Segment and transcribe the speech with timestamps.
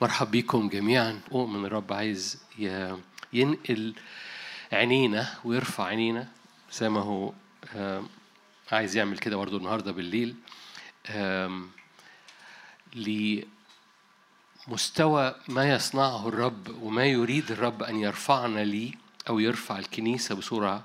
[0.00, 1.20] مرحب بيكم جميعا.
[1.32, 2.42] أؤمن الرب عايز
[3.32, 3.94] ينقل
[4.72, 6.28] عينينا ويرفع عينينا
[6.72, 7.32] زي ما هو
[8.72, 10.34] عايز يعمل كده برضه النهارده بالليل
[14.68, 18.92] لمستوى ما يصنعه الرب وما يريد الرب أن يرفعنا ليه
[19.28, 20.84] أو يرفع الكنيسة بصورة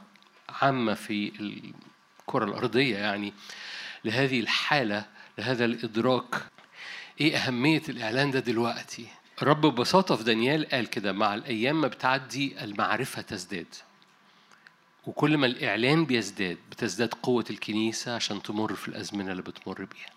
[0.49, 1.31] عامة في
[2.19, 3.33] الكرة الأرضية يعني
[4.05, 5.05] لهذه الحالة
[5.37, 6.35] لهذا الإدراك
[7.21, 9.07] إيه أهمية الإعلان ده دلوقتي؟
[9.41, 13.75] الرب ببساطة في دانيال قال كده مع الأيام ما بتعدي المعرفة تزداد.
[15.07, 20.09] وكل ما الإعلان بيزداد بتزداد قوة الكنيسة عشان تمر في الأزمنة اللي بتمر بيها.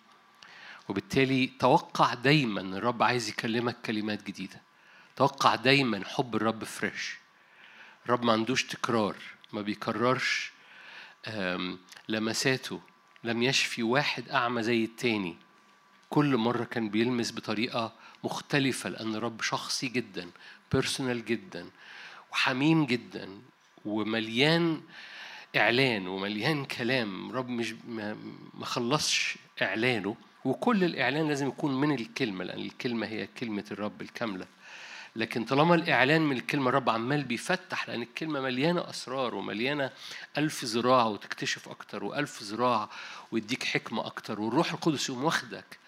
[0.89, 4.61] وبالتالي توقع دايما الرب عايز يكلمك كلمات جديدة.
[5.17, 7.19] توقع دايما حب الرب فريش
[8.07, 9.17] الرب ما عندوش تكرار
[9.53, 10.53] ما بيكررش
[12.09, 12.81] لمساته.
[13.25, 15.37] لم يشفي واحد أعمى زي التاني.
[16.11, 17.93] كل مرة كان بيلمس بطريقة
[18.25, 20.31] مختلفة لأن الرب شخصي جدا
[20.73, 21.67] بيرسونال جدا
[22.33, 23.29] وحميم جدا
[23.85, 24.81] ومليان
[25.57, 27.33] إعلان ومليان كلام.
[27.33, 27.75] رب مش
[28.55, 30.17] ما خلصش إعلانه.
[30.45, 34.47] وكل الإعلان لازم يكون من الكلمة لأن الكلمة هي كلمة الرب الكاملة.
[35.17, 39.91] لكن طالما الإعلان من الكلمة الرب عمال بيفتح لأن الكلمة مليانة أسرار ومليانة
[40.39, 42.89] ألف ذراع وتكتشف أكتر وألف ذراع
[43.33, 45.79] ويديك حكمة أكتر والروح القدس يقوم واخدك.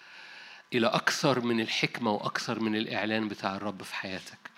[0.72, 4.50] إلى أكثر من الحكمة وأكثر من الإعلان بتاع الرب في حياتك.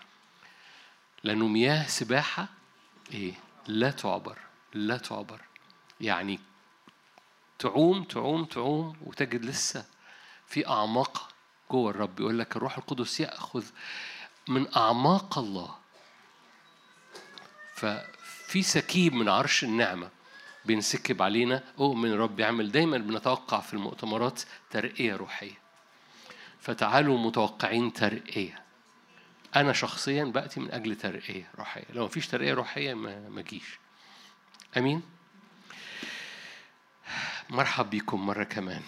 [1.24, 2.48] لأنه مياه سباحة؟
[3.12, 3.34] إيه
[3.66, 4.38] لا تعبر
[4.74, 5.40] لا تعبر.
[6.00, 6.40] يعني
[7.58, 9.84] تعوم تعوم تعوم وتجد لسه
[10.46, 11.28] في أعماق
[11.70, 12.20] جوه الرب.
[12.20, 13.64] يقول لك الروح القدس يأخذ
[14.48, 15.74] من أعماق الله.
[17.74, 20.10] ففي سكيب من عرش النعمة
[20.64, 21.62] بينسكب علينا.
[21.78, 25.61] أؤمن الرب يعمل دايما بنتوقع في المؤتمرات ترقية روحية.
[26.62, 28.62] فتعالوا متوقعين ترقية.
[29.56, 31.84] أنا شخصيا بأتي من أجل ترقية روحية.
[31.90, 33.78] لو مفيش ترقية روحية ما أجيش.
[34.76, 35.02] أمين؟
[37.50, 38.82] مرحب بيكم مرة كمان.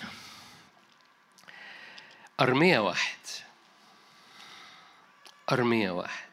[2.41, 3.19] أرمية واحد.
[5.53, 6.31] أرمية واحد.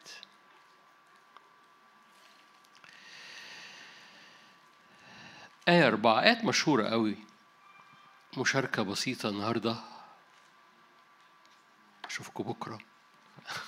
[5.68, 6.22] آية أربعة.
[6.22, 7.16] آيات مشهورة قوي.
[8.38, 9.91] مشاركة بسيطة النهاردة.
[12.12, 12.78] أشوفكم بكرة.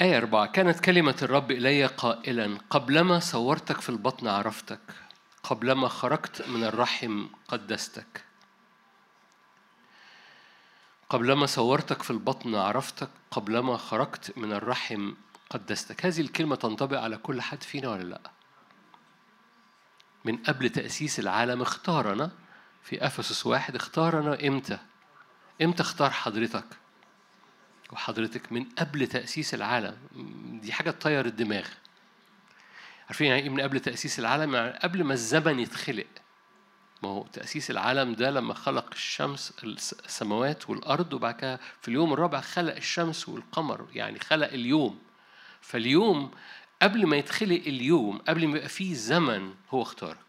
[0.00, 4.80] آية أربعة كانت كلمة الرب إلي قائلا قبلما صورتك في البطن عرفتك
[5.42, 8.24] قبلما خرجت من الرحم قدستك.
[11.08, 15.12] قبلما صورتك في البطن عرفتك قبلما خرجت من الرحم
[15.50, 16.06] قدستك.
[16.06, 18.30] هذه الكلمة تنطبق على كل حد فينا ولا لأ؟
[20.24, 22.30] من قبل تأسيس العالم اختارنا
[22.88, 24.78] في أفسس واحد اختارنا إمتى؟
[25.62, 26.64] إمتى اختار حضرتك؟
[27.92, 29.96] وحضرتك من قبل تأسيس العالم.
[30.62, 31.66] دي حاجة تطير الدماغ.
[33.06, 36.06] عارفين يعني إيه من قبل تأسيس العالم؟ يعني قبل ما الزمن يتخلق.
[37.02, 39.52] ما هو تأسيس العالم ده لما خلق الشمس
[40.04, 43.86] السماوات والأرض وبعد كده في اليوم الرابع خلق الشمس والقمر.
[43.92, 44.98] يعني خلق اليوم.
[45.60, 46.30] فاليوم
[46.82, 50.27] قبل ما يتخلق اليوم قبل ما يبقى فيه زمن هو اختارك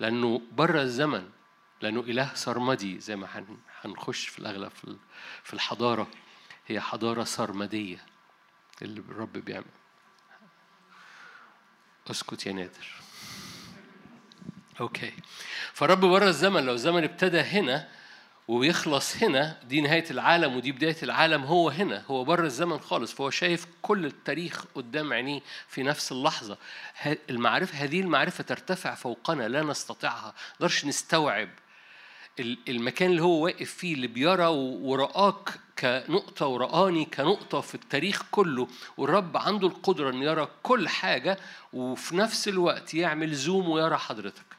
[0.00, 1.28] لأنه بره الزمن
[1.82, 4.98] لأنه إله سرمدي زي ما هن- هنخش في الأغلب في ال-
[5.44, 6.06] في الحضارة.
[6.66, 8.04] هي حضارة سرمدية
[8.82, 9.64] اللي الرب بيعمل.
[12.10, 12.86] أسكت يا نادر.
[14.80, 15.12] أوكي
[15.72, 17.88] فالرب بره الزمن لو الزمن ابتدى هنا
[18.48, 23.30] ويخلص هنا دي نهاية العالم ودي بداية العالم هو هنا هو بره الزمن خالص فهو
[23.30, 26.58] شايف كل التاريخ قدام عينيه في نفس اللحظة.
[27.30, 31.48] المعرفة هذه المعرفة ترتفع فوقنا لا نستطيعها نقدرش نستوعب
[32.40, 35.48] ال- المكان اللي هو واقف فيه اللي بيرى ورآك
[35.78, 41.38] كنقطة ورآني كنقطة في التاريخ كله والرب عنده القدرة إنه يرى كل حاجة
[41.72, 44.57] وفي نفس الوقت يعمل زوم ويرى حضرتك.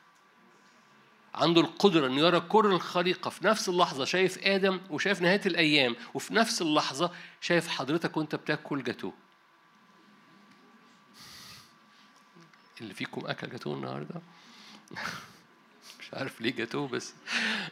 [1.35, 6.33] عنده القدرة إنه يرى كل الخليقة في نفس اللحظة شايف آدم وشايف نهاية الأيام وفي
[6.33, 7.12] نفس اللحظة
[7.42, 9.13] شايف حضرتك وأنت بتاكل جاتوه.
[12.81, 14.21] اللي فيكم أكل جاتوه النهاردة؟
[16.00, 17.13] مش عارف ليه جاتوه بس.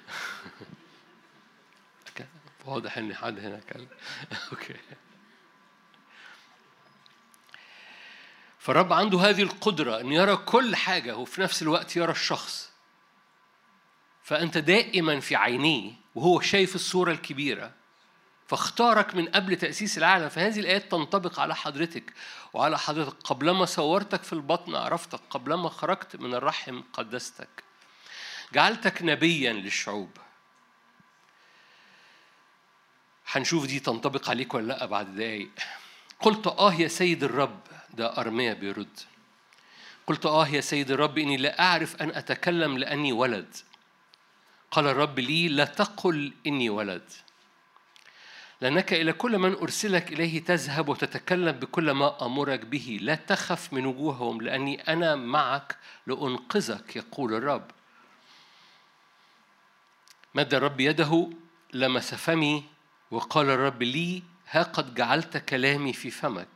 [2.68, 3.86] واضح إن حد هنا أكل.
[4.52, 4.76] أوكي.
[8.60, 12.67] فالرب عنده هذه القدرة أن يرى كل حاجة وفي نفس الوقت يرى الشخص.
[14.28, 17.72] فأنت دائما في عينيه وهو شايف الصورة الكبيرة
[18.48, 20.30] فاختارك من قبل تأسيس العالم.
[20.30, 22.14] فهذه الآيات تنطبق على حضرتك
[22.54, 23.16] وعلى حضرتك.
[23.24, 25.20] قبلما صورتك في البطن عرفتك.
[25.30, 27.64] قبلما خرجت من الرحم قدستك.
[28.54, 30.10] جعلتك نبيا للشعوب.
[33.32, 35.50] هنشوف دي تنطبق عليك ولا لأ بعد دقايق.
[36.20, 37.60] قلت آه يا سيد الرب
[37.94, 39.00] ده أرميا بيرد.
[40.08, 43.56] قلت آه يا سيد الرب إني لا أعرف أن أتكلم لأني ولد.
[44.72, 47.12] قال الرب لي لا تقل إني ولد.
[48.62, 53.00] لأنك إلى كل من أرسلك إليه تذهب وتتكلم بكل ما أمرك به.
[53.02, 55.78] لا تخف من وجوههم لأني أنا معك
[56.08, 57.72] لأنقذك يقول الرب.
[60.36, 61.30] مد الرب يده
[61.74, 62.64] لمس فمي
[63.12, 66.48] وقال الرب لي ها قد جعلت كلامي في فمك.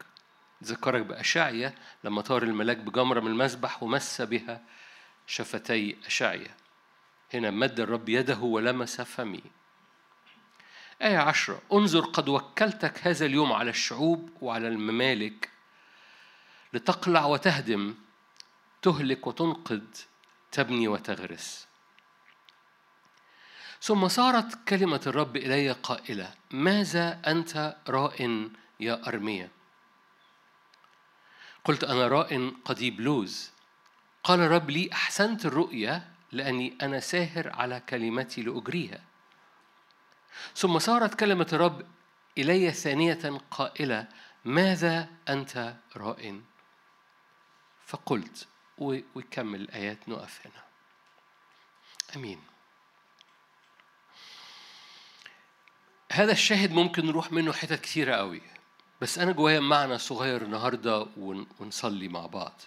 [0.64, 4.62] ذكرك بأشعية لما طار الملاك بجمرة من المسبح ومس بها
[5.28, 6.61] شفتي أشعية.
[7.34, 9.44] هنا مد الرب يده ولمس فمي.
[11.02, 15.50] آية عشرة انظر قد وكلتك هذا اليوم على الشعوب وعلى الممالك
[16.74, 17.96] لتقلع وتهدم
[18.82, 19.82] تهلك وتنقذ
[20.52, 21.68] تبني وتغرس.
[23.82, 28.50] ثم صارت كلمة الرب إلي قائلة ماذا أنت راء
[28.80, 29.50] يا أرميا
[31.66, 33.52] قلت أنا راء قضيب لوز
[34.24, 39.02] قال الرب لي أحسنت الرؤيا لأني أنا ساهر على كلمتي لأجريها.
[40.56, 41.86] ثم صارت كلمة الرب
[42.38, 44.08] إلي ثانية قائلة
[44.46, 46.42] ماذا أنت راء
[47.86, 48.48] فقلت
[48.78, 50.64] ويكمل الآيات نقف هنا.
[52.16, 52.42] أمين.
[56.12, 58.42] هذا الشاهد ممكن نروح منه حتت كثيرة قوي
[59.02, 62.62] بس أنا جوايا معنى صغير النهاردة ونصلي مع بعض.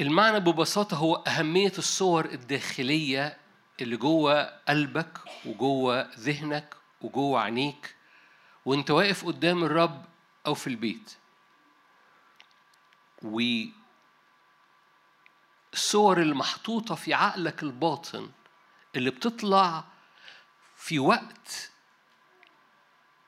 [0.00, 3.38] المعنى ببساطة هو أهمية الصور الداخلية
[3.80, 7.94] اللي جوه قلبك وجوه ذهنك وجوه عينيك
[8.64, 10.04] وانت واقف قدام الرب
[10.46, 11.16] أو في البيت.
[13.22, 13.40] و
[15.72, 18.30] الصور المحطوطة في عقلك الباطن
[18.96, 19.84] اللي بتطلع
[20.76, 21.70] في وقت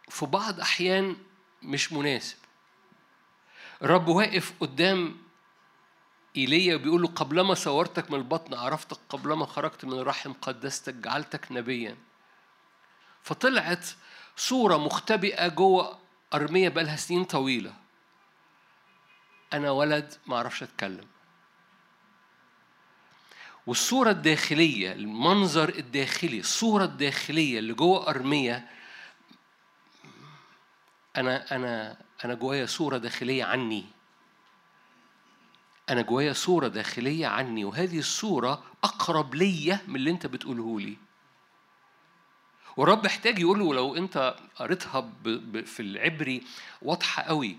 [0.09, 1.17] في بعض أحيان
[1.63, 2.37] مش مناسب.
[3.83, 5.30] الرب واقف قدام
[6.37, 11.97] إيليا بيقول له قبلما صورتك من البطن عرفتك قبلما خرجت من الرحم قدستك جعلتك نبيا.
[13.23, 13.87] فطلعت
[14.37, 15.99] صورة مختبئة جوه
[16.35, 17.75] أرمية بقالها سنين طويلة.
[19.53, 21.07] أنا ولد ما أعرفش أتكلم.
[23.67, 28.71] والصورة الداخلية المنظر الداخلي الصورة الداخلية اللي جوه أرمية
[31.17, 33.87] أنا أنا أنا جوايا صورة داخلية عني.
[35.91, 40.97] أنا جوايا صورة داخلية عني وهذه الصورة أقرب ليا من اللي أنت بتقوله لي.
[42.77, 45.13] والرب احتاج يقول له لو أنت قريتها
[45.65, 46.43] في العبري
[46.83, 47.57] واضحة قوي.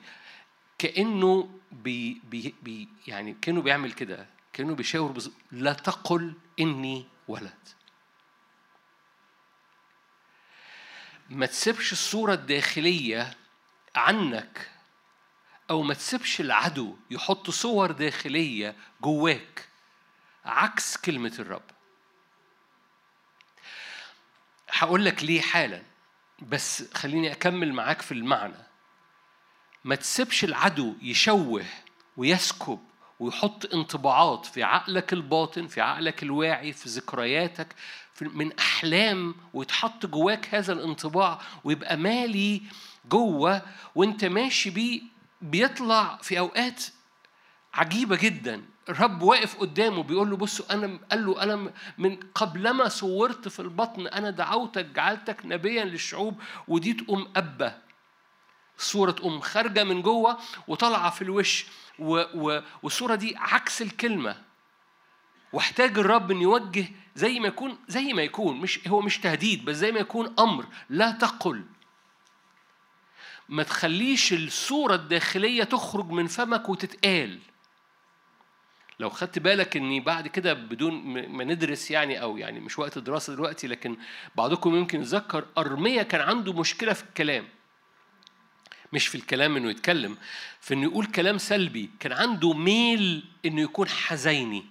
[0.77, 5.31] كأنه بي بي بي يعني كأنه بيعمل كده كأنه بيشاور بز...
[5.51, 7.67] لا تقل إني ولد.
[11.29, 13.33] ما تسيبش الصورة الداخلية
[13.95, 14.69] عنك
[15.71, 19.67] أو ما تسيبش العدو يحط صور داخلية جواك
[20.45, 21.61] عكس كلمة الرب.
[24.69, 25.81] هقول لك ليه حالا
[26.39, 28.63] بس خليني أكمل معاك في المعنى.
[29.83, 31.65] ما تسيبش العدو يشوه
[32.17, 32.79] ويسكب
[33.19, 37.75] ويحط انطباعات في عقلك الباطن في عقلك الواعي في ذكرياتك
[38.13, 42.61] في من أحلام ويتحط جواك هذا الانطباع ويبقى مالي
[43.05, 43.61] جوه
[43.95, 45.10] وانت ماشي بيه
[45.41, 46.83] بيطلع في أوقات
[47.73, 48.65] عجيبة جدا.
[48.89, 54.07] الرب واقف قدامه بيقول له بصوا أنا قال له أنا من قبلما صورت في البطن
[54.07, 57.73] أنا دعوتك جعلتك نبيا للشعوب ودي تقوم ابه
[58.79, 61.65] الصورة تقوم خارجة من جوه وطالعة في الوش
[61.99, 64.41] و و والصورة دي عكس الكلمة.
[65.53, 69.75] واحتاج الرب إن يوجه زي ما يكون زي ما يكون مش هو مش تهديد بس
[69.75, 71.63] زي ما يكون أمر لا تقل.
[73.51, 77.39] ما تخليش الصورة الداخلية تخرج من فمك وتتقال.
[78.99, 80.93] لو خدت بالك إني بعد كده بدون
[81.27, 83.97] ما ندرس يعني أو يعني مش وقت الدراسة دلوقتي لكن
[84.35, 87.47] بعضكم يمكن يتذكر ارميا كان عنده مشكلة في الكلام.
[88.93, 90.17] مش في الكلام إنه يتكلم
[90.61, 91.89] في إنه يقول كلام سلبي.
[91.99, 94.65] كان عنده ميل إنه يكون حزيني.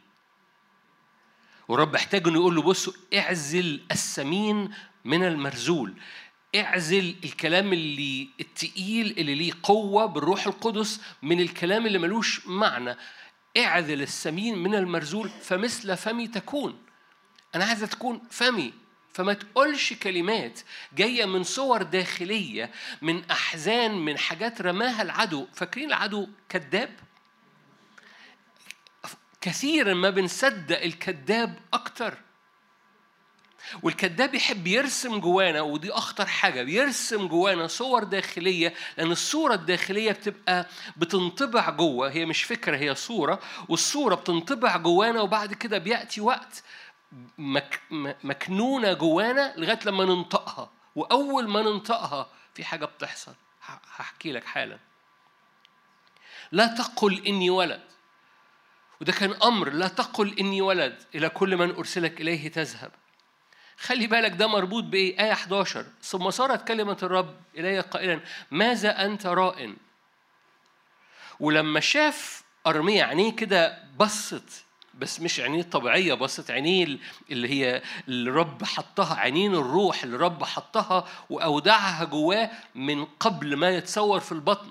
[1.69, 4.71] ورب احتاج إنه يقول له بصوا اعزل السمين
[5.05, 5.95] من المرزول.
[6.55, 12.97] اعزل الكلام اللي التقيل اللي ليه قوة بالروح القدس من الكلام اللي ملوش معنى.
[13.57, 16.79] اعزل السمين من المرزول فمثل فمي تكون.
[17.55, 18.73] أنا عايزة تكون فمي.
[19.13, 20.61] فما تقولش كلمات
[20.97, 22.71] جاية من صور داخلية
[23.03, 25.47] من أحزان من حاجات رماها العدو.
[25.55, 26.97] فاكرين العدو كذاب؟
[29.41, 32.19] كثيرا ما بنصدق الكذاب أكتر.
[33.83, 40.67] والكذاب يحب يرسم جوانا ودي أخطر حاجة بيرسم جوانا صور داخلية لأن الصورة الداخلية بتبقى
[40.97, 46.63] بتنطبع جوه هي مش فكرة هي صورة والصورة بتنطبع جوانا وبعد كده بيأتي وقت
[47.39, 47.81] مك
[48.25, 50.71] مكنونة جوانا لغاية لما ننطقها.
[50.95, 53.35] وأول ما ننطقها في حاجة بتحصل.
[53.97, 54.79] هحكي لك حالا.
[56.53, 57.81] لا تقل إني ولد.
[59.01, 62.93] وده كان أمر لا تقل إني ولد إلى كل من أرسلك إليه تذهب.
[63.81, 68.21] خلي بالك ده مربوط بإيه؟ آية 11 ثم صارت كلمة الرب إلي قائلا
[68.51, 69.77] ماذا أنت رائن؟
[71.41, 76.99] ولما شاف ارميا عينيه كده بصت بس مش عينيه الطبيعية بصت عينيه
[77.31, 83.71] اللي هي اللي رب حطها عينين الروح اللي رب حطها وأودعها جواه من قبل ما
[83.71, 84.69] يتصور في البطن.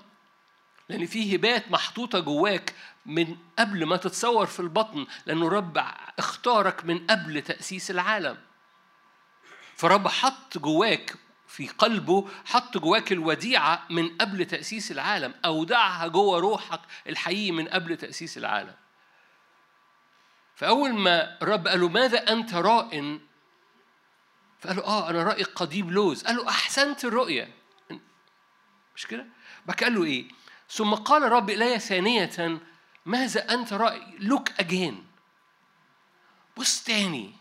[0.88, 2.74] لأن في هبات محطوطة جواك
[3.06, 5.84] من قبل ما تتصور في البطن لأنه رب
[6.18, 8.36] اختارك من قبل تأسيس العالم.
[9.80, 11.14] فرب حط جواك
[11.46, 17.96] في قلبه حط جواك الوديعة من قبل تأسيس العالم أودعها جوه روحك الحقيقي من قبل
[17.96, 18.74] تأسيس العالم.
[20.54, 23.20] فأول ما الرب قال له ماذا أنت رائن؟
[24.60, 26.24] فقال له آه أنا رأي قضيب لوز.
[26.24, 27.54] قال له أحسنت الرؤية.
[28.96, 29.26] مش كده؟
[29.66, 30.28] بعد قال له إيه؟
[30.70, 32.60] ثم قال الرب إلي ثانية
[33.06, 35.06] ماذا أنت رأي؟ لوك أجين
[36.56, 37.39] بص تاني.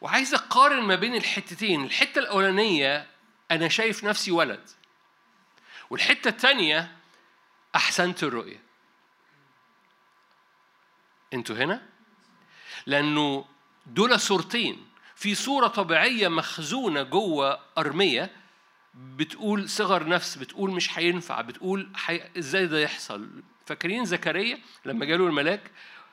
[0.00, 1.84] وعايز أقارن ما بين الحتتين.
[1.84, 3.06] الحتة الأولانية
[3.50, 4.68] أنا شايف نفسي ولد
[5.90, 6.96] والحتة الثانية
[7.74, 8.60] أحسنت الرؤية.
[11.34, 11.82] أنتوا هنا؟
[12.86, 13.44] لأنه
[13.86, 14.88] دول صورتين.
[15.16, 18.30] في صورة طبيعية مخزونة جوه أرمية
[18.94, 22.22] بتقول صغر نفس بتقول مش هينفع بتقول حي...
[22.38, 23.28] إزاي ده يحصل؟
[23.66, 25.70] فاكرين زكريا لما جاله الملاك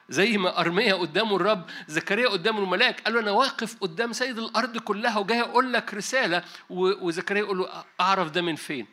[0.10, 4.78] زي ما أرمية قدامه الرب زكريا قدامه الملاك قال له أنا واقف قدام سيد الأرض
[4.78, 8.88] كلها وجاي أقول لك رسالة وزكريا يقول له أعرف ده من فين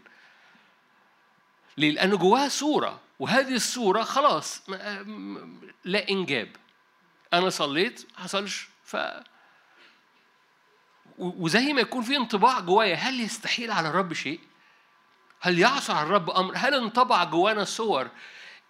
[1.76, 4.62] ليه؟ لأنه جواه صورة وهذه الصورة خلاص
[5.84, 6.48] لا إنجاب
[7.32, 8.96] أنا صليت حصلش ف
[11.18, 14.40] وزي ما يكون في انطباع جوايا هل يستحيل على الرب شيء؟
[15.40, 18.08] هل يعصى على الرب أمر؟ هل انطبع جوانا صور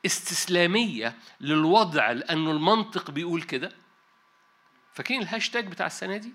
[0.07, 3.73] استسلامية للوضع لأنه المنطق بيقول كده؟
[4.95, 6.33] فاكرين الهاشتاج بتاع السنة دي؟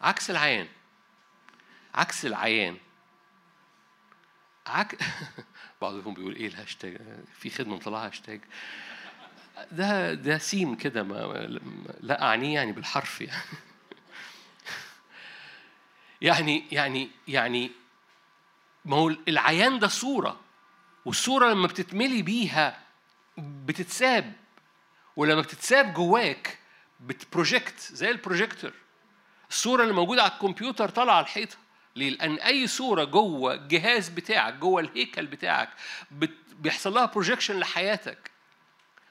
[0.00, 0.68] عكس العيان.
[1.94, 2.76] عكس العيان.
[4.66, 4.98] عك...
[5.82, 6.98] بعضهم بيقول إيه الهاشتاج؟
[7.38, 8.40] في خدمة مطلعها هاشتاج.
[9.72, 11.46] ده ده سيم كده ما
[12.00, 13.42] لا أعنيه يعني بالحرف يعني.
[16.20, 17.70] يعني يعني يعني
[18.84, 20.40] ما هو العيان ده صورة.
[21.04, 22.80] والصورة لما بتتملي بيها
[23.38, 24.32] بتتساب
[25.16, 26.58] ولما بتتساب جواك
[27.00, 28.72] بت project زي البروجيكتور
[29.50, 31.56] الصورة اللي موجودة على الكمبيوتر طالعة على الحيطة
[31.96, 35.68] ليه؟ لأن أي صورة جوه الجهاز بتاعك جوه الهيكل بتاعك
[36.58, 38.30] بيحصل لها projection لحياتك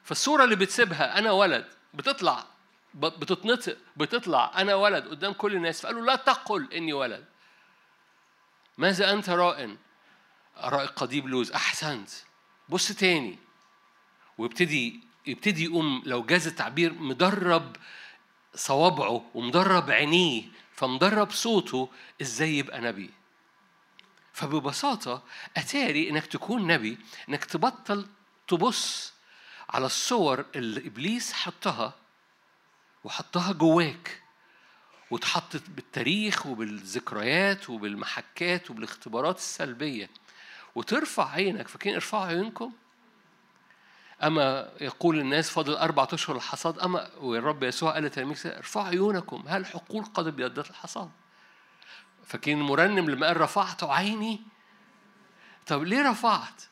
[0.03, 2.45] فالصورة اللي بتسيبها أنا ولد بتطلع
[2.93, 7.25] بتتنطق بتطلع أنا ولد قدام كل الناس فقالوا لا تقل إني ولد
[8.77, 9.77] ماذا أنت راءٍ؟
[10.57, 12.09] رائق قضيب لوز أحسنت.
[12.69, 13.39] بص تاني.
[14.37, 17.75] ويبتدي يبتدي يقوم لو جاز التعبير مدرب
[18.55, 20.43] صوابعه ومدرب عينيه
[20.75, 21.89] فمدرب صوته
[22.21, 23.09] إزاي يبقى نبي.
[24.33, 25.23] فببساطة
[25.57, 26.97] أتاري إنك تكون نبي
[27.29, 28.07] إنك تبطل
[28.47, 29.13] تبص
[29.69, 31.93] على الصور اللي إبليس حطها
[33.03, 34.21] وحطها جواك
[35.11, 40.09] واتحطت بالتاريخ وبالذكريات وبالمحكات وبالاختبارات السلبية.
[40.75, 42.73] وترفع عينك فاكرين ارفعوا عيونكم؟
[44.23, 49.65] أما يقول الناس فاضل أربعة أشهر الحصاد أما والرب يسوع قال لتلاميذه ارفعوا عيونكم هل
[49.65, 51.11] حقول قد أبيضت الحصاد
[52.25, 54.41] فاكرين المرنم لما قال رفعت عيني؟
[55.67, 56.63] طب ليه رفعت؟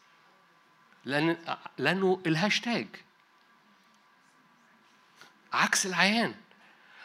[1.05, 2.88] لأن لأنه الهاشتاج.
[5.53, 6.36] عكس العيان.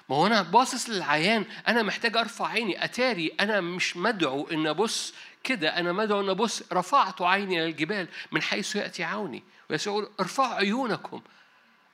[0.08, 5.14] ما هو أنا باصص للعيان أنا محتاج أرفع عيني أتاري أنا مش مدعو إن أبص
[5.44, 9.42] كده أنا مدعو إن أبص رفعت عيني إلى الجبال من حيث يأتي عوني.
[9.70, 11.22] ويسوع يقول ارفعوا عيونكم.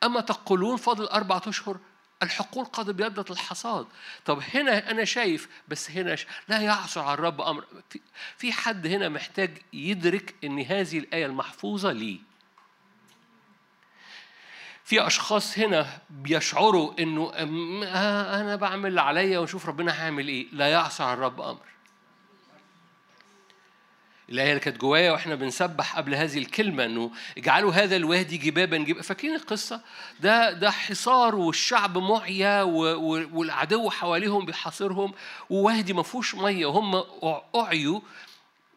[0.05, 1.77] أما تقولون فاضل أربعة أشهر
[2.23, 3.87] الحقول قد ابيضت الحصاد.
[4.25, 6.27] طب هنا أنا شايف بس هنا ش...
[6.49, 7.65] لا يعصر على الرب أمر.
[8.37, 12.21] في حد هنا محتاج يدرك أن هذه الآية المحفوظة لي
[14.85, 20.47] في أشخاص هنا بيشعروا إنه آه أنا بعمل اللي عليا وأشوف ربنا هيعمل إيه.
[20.53, 21.73] لا يعصر على الرب أمر.
[24.29, 29.03] الآية اللي كانت جوايا وإحنا بنسبح قبل هذه الكلمة إنه اجعلوا هذا الوادي جبابا جبابا
[29.03, 29.81] فاكرين القصة؟
[30.21, 35.15] ده ده حصار والشعب معيا والعدو حواليهم بيحاصرهم
[35.51, 36.67] ووادي ما فيهوش مية.
[36.67, 37.05] وهم
[37.57, 38.01] أعيوا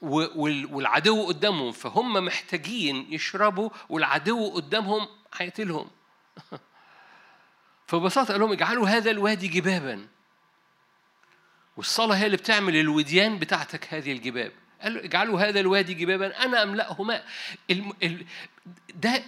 [0.02, 1.72] والعدو قدامهم.
[1.72, 5.08] فهم محتاجين يشربوا والعدو قدامهم
[5.38, 5.88] هيقتلهم.
[7.88, 10.08] فببساطة قال لهم اجعلوا هذا الوادي جبابا.
[11.78, 14.52] والصلاة هي اللي بتعمل الوديان بتاعتك هذه الجباب.
[14.82, 17.26] قال اجعلوا هذا الوادي جبابا أنا أملأه ماء
[18.96, 19.24] ده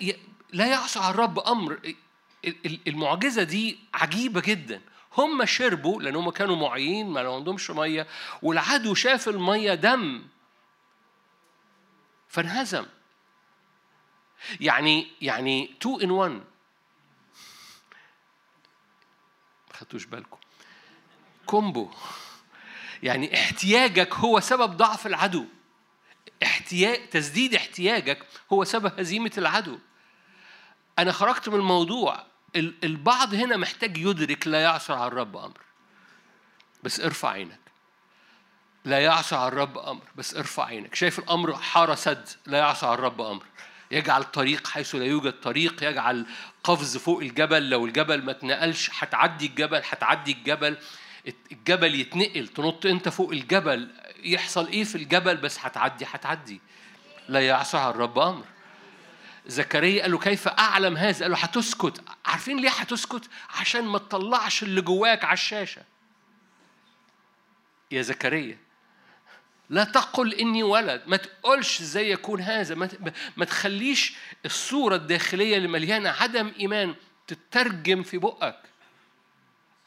[0.53, 1.95] لا يعصى على الرب أمر
[2.87, 4.81] المعجزة دي عجيبة جدا.
[5.17, 8.07] هم شربوا لأن هم كانوا معيين ما عندهمش مية.
[8.41, 10.27] والعدو شاف المية دم.
[12.27, 12.85] فانهزم.
[14.59, 16.43] يعني يعني تو ان 1 ما
[19.79, 20.37] خدتوش بالكم.
[21.45, 21.91] كومبو.
[23.03, 25.45] يعني احتياجك هو سبب ضعف العدو.
[26.43, 29.79] احتياج تسديد احتياجك هو سبب هزيمة العدو.
[30.99, 32.25] أنا خرجت من الموضوع.
[32.55, 35.61] البعض هنا محتاج يدرك لا يعصر على الرب أمر.
[36.83, 37.59] بس ارفع عينك.
[38.85, 40.03] لا يعصى على الرب أمر.
[40.15, 40.95] بس ارفع عينك.
[40.95, 42.29] شايف الأمر حارة سد.
[42.45, 43.43] لا يعصى على الرب أمر.
[43.91, 46.25] يجعل طريق حيث لا يوجد طريق يجعل
[46.63, 50.77] قفز فوق الجبل لو الجبل ما اتنقلش هتعدي الجبل هتعدي الجبل.
[51.51, 53.91] الجبل يتنقل تنط انت فوق الجبل
[54.23, 56.61] يحصل إيه في الجبل؟ بس هتعدي هتعدي.
[57.29, 58.45] لا يعصى على الرب أمر.
[59.47, 62.01] زكريا قال له كيف أعلم هذا؟ قال له هتسكت.
[62.25, 63.29] عارفين ليه هتسكت؟
[63.59, 65.81] عشان ما تطلعش اللي جواك على الشاشة.
[67.91, 68.57] يا زكريا
[69.69, 71.03] لا تقل إني ولد.
[71.07, 72.75] ما تقولش إزاي يكون هذا.
[73.37, 76.95] ما, تخليش الصورة الداخلية اللي مليانة عدم إيمان
[77.27, 78.61] تترجم في بقك.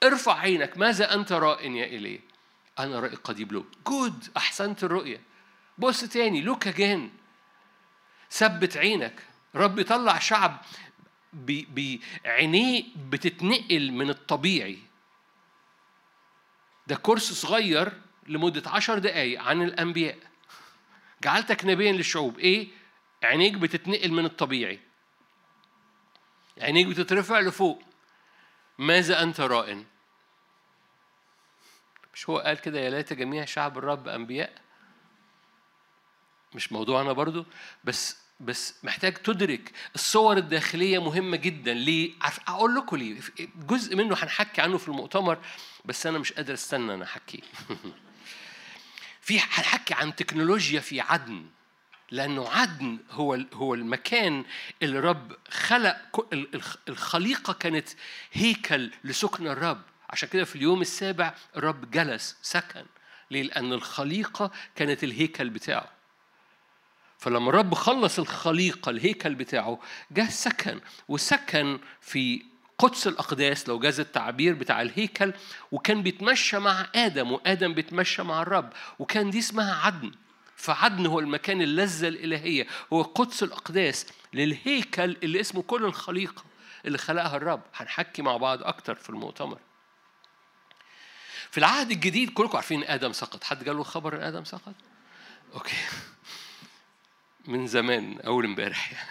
[0.03, 0.79] ارفع عينك.
[0.79, 2.21] ماذا أنت رائن يا إليه
[2.79, 3.49] أنا رأي قديم.
[3.49, 5.21] له جود أحسنت الرؤية.
[5.79, 6.41] بص تاني.
[6.41, 7.11] لوك أجين
[8.31, 9.23] ثبت عينك.
[9.55, 10.63] رب يطلع شعب
[11.33, 14.79] بعينيه بتتنقل من الطبيعي.
[16.87, 17.93] ده كورس صغير
[18.29, 20.19] لمدة عشر دقايق عن الأنبياء.
[21.23, 22.39] جعلتك نبيا للشعوب.
[22.39, 22.69] إيه؟
[23.23, 24.81] عينيك بتتنقل من الطبيعي.
[26.59, 27.83] عينيك بتترفع لفوق.
[28.79, 29.85] ماذا أنت رائن؟
[32.15, 34.53] مش هو قال كده يا ليت جميع شعب الرب أنبياء؟
[36.55, 37.47] مش موضوعنا برضو؟
[37.85, 41.75] بس بس محتاج تدرك الصور الداخلية مهمة جدا.
[41.75, 42.13] ليه؟
[42.49, 43.21] أقول لكم ليه.
[43.57, 45.39] جزء منه هنحكي عنه في المؤتمر
[45.85, 47.43] بس أنا مش قادر أستنى أنا أحكيه.
[49.31, 51.47] في هنحكي عن تكنولوجيا في عدن
[52.11, 54.45] لأنه عدن هو هو المكان
[54.83, 56.27] اللي رب خلق
[56.89, 57.89] الخليقة كانت
[58.33, 62.85] هيكل لسكن الرب عشان كده في اليوم السابع الرب جلس سكن
[63.31, 65.89] ليه؟ لأن الخليقة كانت الهيكل بتاعه
[67.19, 72.50] فلما الرب خلص الخليقة الهيكل بتاعه جه سكن وسكن في
[72.81, 75.33] قدس الأقداس لو جاز التعبير بتاع الهيكل
[75.73, 80.13] وكان بيتمشى مع آدم وآدم بيتمشى مع الرب وكان دي اسمها عدن.
[80.57, 82.67] فعدن هو المكان اللذة الإلهية.
[82.93, 86.45] هو قدس الأقداس للهيكل اللي اسمه كل الخليقة
[86.85, 87.63] اللي خلقها الرب.
[87.75, 89.59] هنحكي مع بعض أكتر في المؤتمر.
[91.51, 93.45] في العهد الجديد كلكم عارفين آدم سقط.
[93.45, 94.75] حد قال له خبر إن آدم سقط؟
[95.55, 95.77] okay.
[97.47, 99.11] من زمان أول امبارح.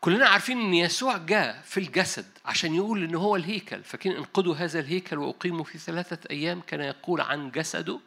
[0.00, 3.84] كلنا عارفين إن يسوع جاء في الجسد عشان يقول إن هو الهيكل.
[3.84, 8.00] فكان انقذوا هذا الهيكل وأقيموا في ثلاثة أيام كان يقول عن جسده.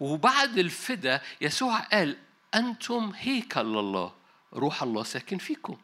[0.00, 2.16] وبعد الفدا يسوع قال
[2.54, 4.14] أنتم هيكل الله
[4.54, 5.78] روح الله ساكن فيكم.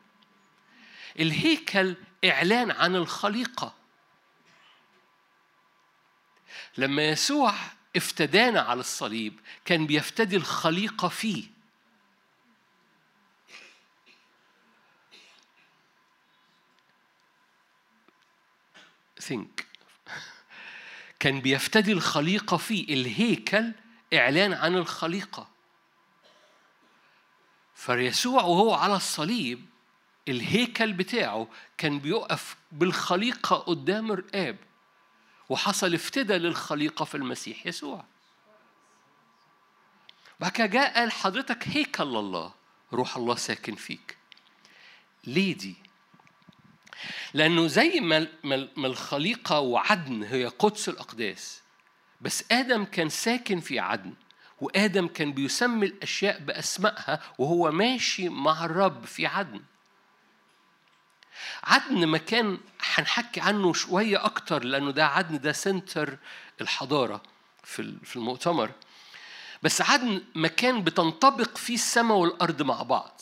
[1.19, 3.75] الهيكل إعلان عن الخليقة.
[6.79, 7.55] لما يسوع
[7.97, 11.56] افتدانا على الصليب كان بيفتدي الخليقة فيه.
[19.29, 19.65] Think.
[21.19, 23.73] كان بيفتدي الخليقة فيه الهيكل
[24.15, 25.49] إعلان عن الخليقة.
[27.75, 29.67] فيسوع وهو على الصليب
[30.29, 34.57] الهيكل بتاعه كان بيقف بالخليقة قدام الآب
[35.49, 38.05] وحصل افتدى للخليقة في المسيح يسوع.
[40.41, 42.55] بعد كده جاء قال حضرتك هيكل الله
[42.93, 44.17] روح الله ساكن فيك.
[45.25, 45.86] ليه دي؟
[47.35, 48.01] لأنه زي
[48.75, 51.61] ما الخليقة وعدن هي قدس الأقداس
[52.21, 54.15] بس آدم كان ساكن في عدن
[54.61, 59.63] وآدم كان بيسمي الأشياء بأسمائها وهو ماشي مع الرب في عدن.
[61.65, 66.19] عدن مكان هنحكي عنه شوية أكتر لأنه ده عدن ده سنتر
[66.61, 67.23] الحضارة
[67.63, 68.71] في المؤتمر.
[69.63, 73.21] بس عدن مكان بتنطبق فيه السماء والأرض مع بعض.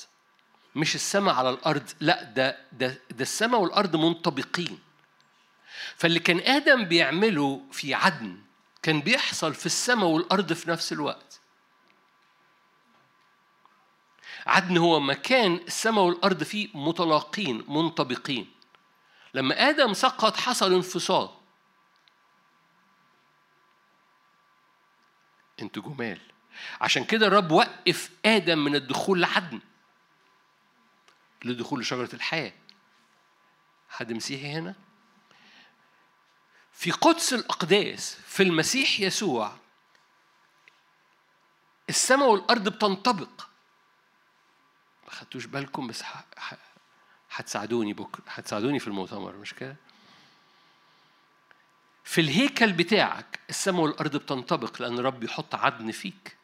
[0.74, 4.78] مش السماء على الأرض لا ده ده ده السماء والأرض منطبقين.
[5.96, 8.38] فاللي كان آدم بيعمله في عدن
[8.82, 11.40] كان بيحصل في السماء والأرض في نفس الوقت.
[14.46, 18.50] عدن هو مكان السماء والأرض فيه متلاقين منطبقين.
[19.34, 21.28] لما آدم سقط حصل انفصال.
[25.62, 26.20] أنتوا جمال.
[26.80, 29.60] عشان كده الرب وقف آدم من الدخول لعدن.
[31.44, 32.52] لدخول لشجره الحياة.
[33.88, 34.74] حد مسيحي هنا؟
[36.72, 39.56] في قدس الأقداس في المسيح يسوع
[41.88, 43.46] السماء والأرض بتنطبق.
[45.04, 46.02] ما خدتوش بالكم بس
[47.30, 49.76] هتساعدوني بكرة هتساعدوني في المؤتمر مش كده؟
[52.04, 56.36] في الهيكل بتاعك السماء والأرض بتنطبق لأن الرب يحط عدن فيك.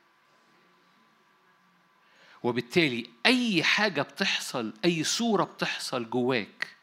[2.42, 6.76] وبالتالي أي حاجة بتحصل أي صورة بتحصل جواك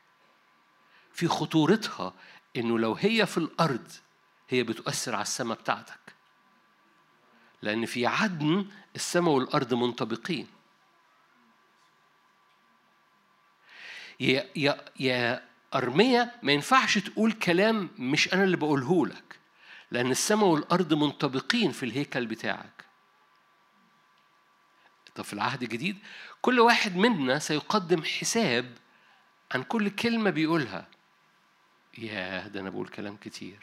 [1.13, 2.13] في خطورتها
[2.55, 3.91] إنه لو هي في الأرض
[4.49, 5.99] هي بتؤثر على السماء بتاعتك.
[7.61, 8.65] لأن في عدن
[8.95, 10.47] السماء والأرض منطبقين.
[14.19, 19.39] يا يا يا أرمية ما ينفعش تقول كلام مش أنا اللي بقوله لك
[19.91, 22.86] لأن السماء والأرض منطبقين في الهيكل بتاعك.
[25.17, 25.97] طب في العهد الجديد
[26.41, 28.77] كل واحد منا سيقدم حساب
[29.51, 30.87] عن كل كلمة بيقولها.
[31.97, 33.59] يا ده أنا بقول كلام كتير.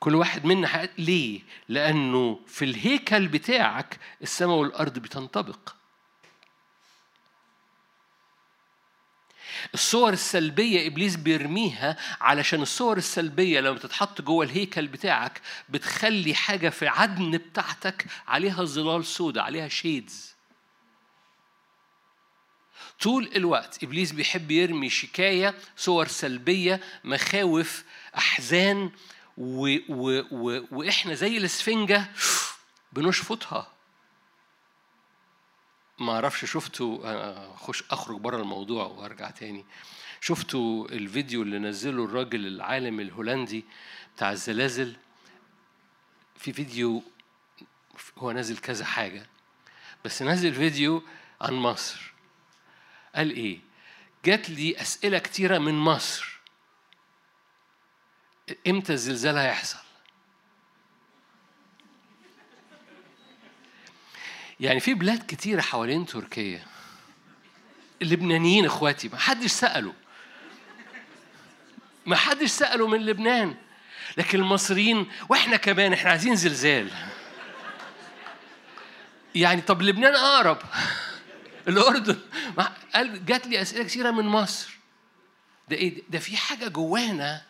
[0.00, 5.74] كل واحد منا ليه؟ لأنه في الهيكل بتاعك السماء والأرض بتنطبق.
[9.74, 16.88] الصور السلبية إبليس بيرميها علشان الصور السلبية لما تتحط جوه الهيكل بتاعك بتخلي حاجة في
[16.88, 20.34] عدن بتاعتك عليها ظلال سودة عليها شيدز
[23.00, 27.84] طول الوقت إبليس بيحب يرمي شكاية صور سلبية مخاوف
[28.16, 28.90] أحزان
[29.36, 32.10] و و و وإحنا زي الإسفنجة
[32.92, 33.72] بنشفطها.
[36.00, 39.64] ما أعرفش شفتوا خش اخرج بره الموضوع وارجع تاني.
[40.20, 43.64] شفتوا الفيديو اللي نزله الراجل العالم الهولندي
[44.16, 44.96] بتاع الزلازل.
[46.36, 47.02] في فيديو
[48.18, 49.26] هو نازل كذا حاجة
[50.04, 51.02] بس نزل فيديو
[51.40, 52.12] عن مصر.
[53.14, 53.60] قال إيه؟
[54.24, 56.40] جات لي أسئلة كتيرة من مصر.
[58.66, 59.89] إمتى الزلزال هيحصل؟
[64.60, 66.62] يعني في بلاد كتيرة حوالين تركيا.
[68.02, 69.92] اللبنانيين إخواتي ما حدش سأله.
[72.06, 73.54] ما حدش سأله من لبنان.
[74.16, 76.90] لكن المصريين وإحنا كمان إحنا عايزين زلزال.
[79.34, 80.58] يعني طب لبنان أقرب.
[81.68, 82.18] الأردن.
[82.94, 84.78] قال جات لي أسئلة كثيره من مصر.
[85.68, 87.42] ده إيه؟ ده في حاجة جوانا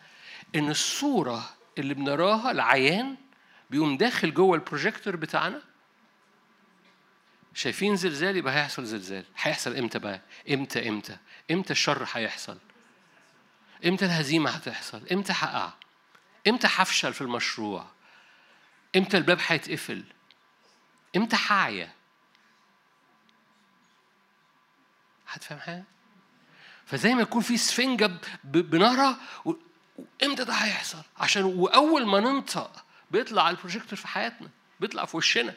[0.55, 3.15] إن الصورة اللي بنراها العيان
[3.69, 5.61] بيقوم داخل جوه البروجيكتور بتاعنا
[7.53, 9.25] شايفين زلزال يبقى هيحصل زلزال.
[9.37, 11.17] هيحصل إمتى بقى؟ إمتى إمتى؟
[11.51, 12.57] إمتى الشر هيحصل؟
[13.85, 15.73] إمتى الهزيمة هتحصل؟ إمتى هقع؟
[16.47, 17.85] إمتى هفشل في المشروع؟
[18.95, 20.03] إمتى الباب هيتقفل؟
[21.15, 21.91] إمتى هعيا؟
[25.27, 25.83] هتفهم حاجة؟
[26.85, 28.11] فزي ما يكون في سفنجة
[28.43, 29.17] بنارة
[30.23, 35.53] إمتى ده هيحصل؟ عشان وأول ما ننطق بيطلع البروجيكتور في حياتنا بيطلع في وشنا.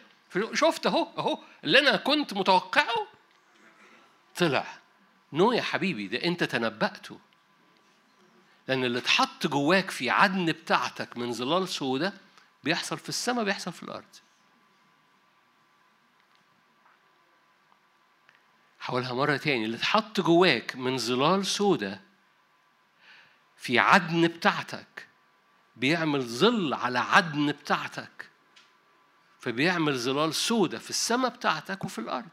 [0.53, 3.07] شفت اهو اهو اللي أنا كنت متوقعه
[4.37, 4.79] طلع.
[5.33, 7.19] no يا حبيبي ده انت تنبأته
[8.69, 12.13] لأن اللي اتحط جواك في عدن بتاعتك من ظلال سودة
[12.65, 14.17] بيحصل في السماء بيحصل في الأرض.
[18.79, 22.01] هقولها مرة تاني اللي اتحط جواك من ظلال سودة
[23.57, 25.09] في عدن بتاعتك
[25.77, 28.31] بيعمل ظل على عدن بتاعتك.
[29.45, 32.29] فبيعمل ظلال سودة في السماء بتاعتك وفي الأرض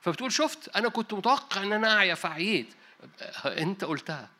[0.00, 2.74] فبتقول شفت أنا كنت متوقع إن أنا أعيا فعييت
[3.44, 4.30] أنت قلتها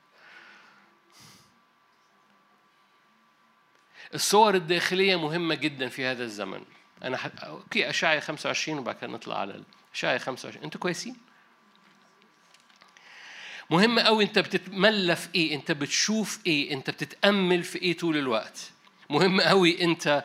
[4.14, 6.64] الصور الداخلية مهمة جدا في هذا الزمن
[7.04, 7.28] أنا ح...
[7.42, 9.62] أوكي أشعيا 25 وبعد كده نطلع على
[9.94, 11.16] أشعيا 25 أنتوا كويسين؟
[13.70, 18.70] مهم قوي أنت بتتملى في إيه؟ أنت بتشوف إيه؟ أنت بتتأمل في إيه طول الوقت؟
[19.10, 20.24] مهم قوي أنت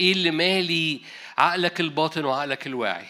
[0.00, 1.00] إيه اللي مالي
[1.38, 3.06] عقلك الباطن وعقلك الواعي؟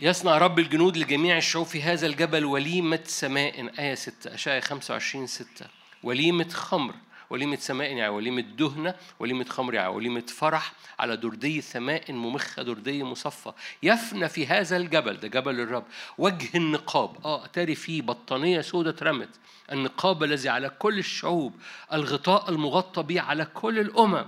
[0.00, 5.66] يصنع رب الجنود لجميع الشعوب في هذا الجبل وليمة سماء آية 6 أشعياء 25 6
[6.02, 6.94] وليمة خمر.
[7.32, 13.04] وليمة سماء يعني وليمة دهنة وليمة خمر يعني وليمة فرح على دردي سماء ممخة دردي
[13.04, 13.52] مصفى.
[13.82, 15.84] يفنى في هذا الجبل ده جبل الرب
[16.18, 17.16] وجه النقاب.
[17.24, 19.28] آه أتاري فيه بطانية سودة اترمت
[19.72, 21.54] النقاب الذي على كل الشعوب
[21.92, 24.26] الغطاء المغطى به على كل الأمم.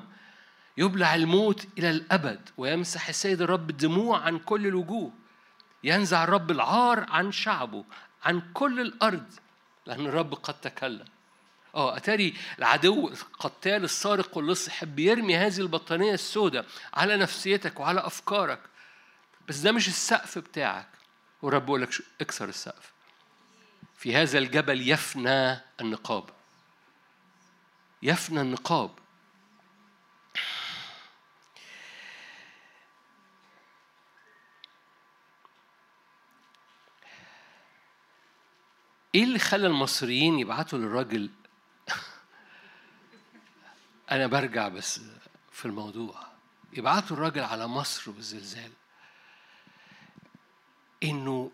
[0.77, 5.13] يبلع الموت إلى الأبد ويمسح السيد الرب الدموع عن كل الوجوه.
[5.85, 7.85] ينزع الرب العار عن شعبه
[8.25, 9.27] عن كل الأرض
[9.87, 11.14] لأن الرب قد تكلم.
[11.75, 18.61] آه أتاري العدو القتال السارق واللص يحب يرمي هذه البطانية السوداء على نفسيتك وعلى أفكارك.
[19.49, 20.89] بس ده مش السقف بتاعك.
[21.43, 22.93] ورب بيقول لك اكسر السقف.
[23.97, 26.25] في هذا الجبل يفنى النقاب.
[28.03, 28.91] يفنى النقاب.
[39.15, 41.31] إيه اللي خلى المصريين يبعتوا للراجل
[44.11, 45.01] أنا برجع بس
[45.53, 46.27] في الموضوع.
[46.73, 48.73] يبعتوا الراجل على مصر بالزلزال
[51.03, 51.51] إنه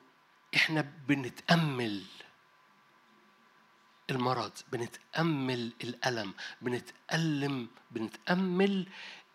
[0.57, 2.05] إحنا بنتأمل
[4.11, 8.89] المرض بنتأمل الألم بنتألم بنتأمل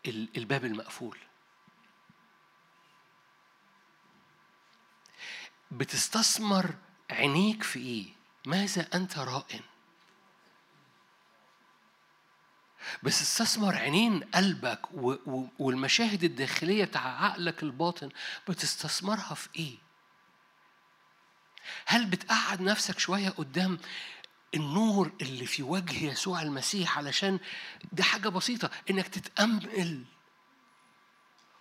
[0.08, 1.18] الباب المقفول.
[5.72, 6.76] بتستثمر
[7.12, 8.14] عينيك في إيه؟
[8.46, 9.62] ماذا أنت رائن؟
[13.04, 14.82] بس استثمر عينين قلبك
[15.60, 18.10] والمشاهد الداخلية بتاع عقلك الباطن
[18.50, 19.78] بتستثمرها في إيه؟
[21.86, 23.80] هل بتقعد نفسك شوية قدام
[24.56, 27.40] النور اللي في وجه يسوع المسيح علشان
[27.92, 30.06] دي حاجة بسيطة إنك تتأمل؟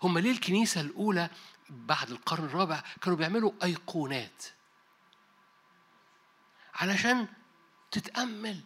[0.03, 1.31] هم ليه الكنيسة الأولى
[1.71, 4.45] بعد القرن الرابع كانوا بيعملوا أيقونات؟
[6.75, 7.29] علشان
[7.91, 8.61] تتأمل.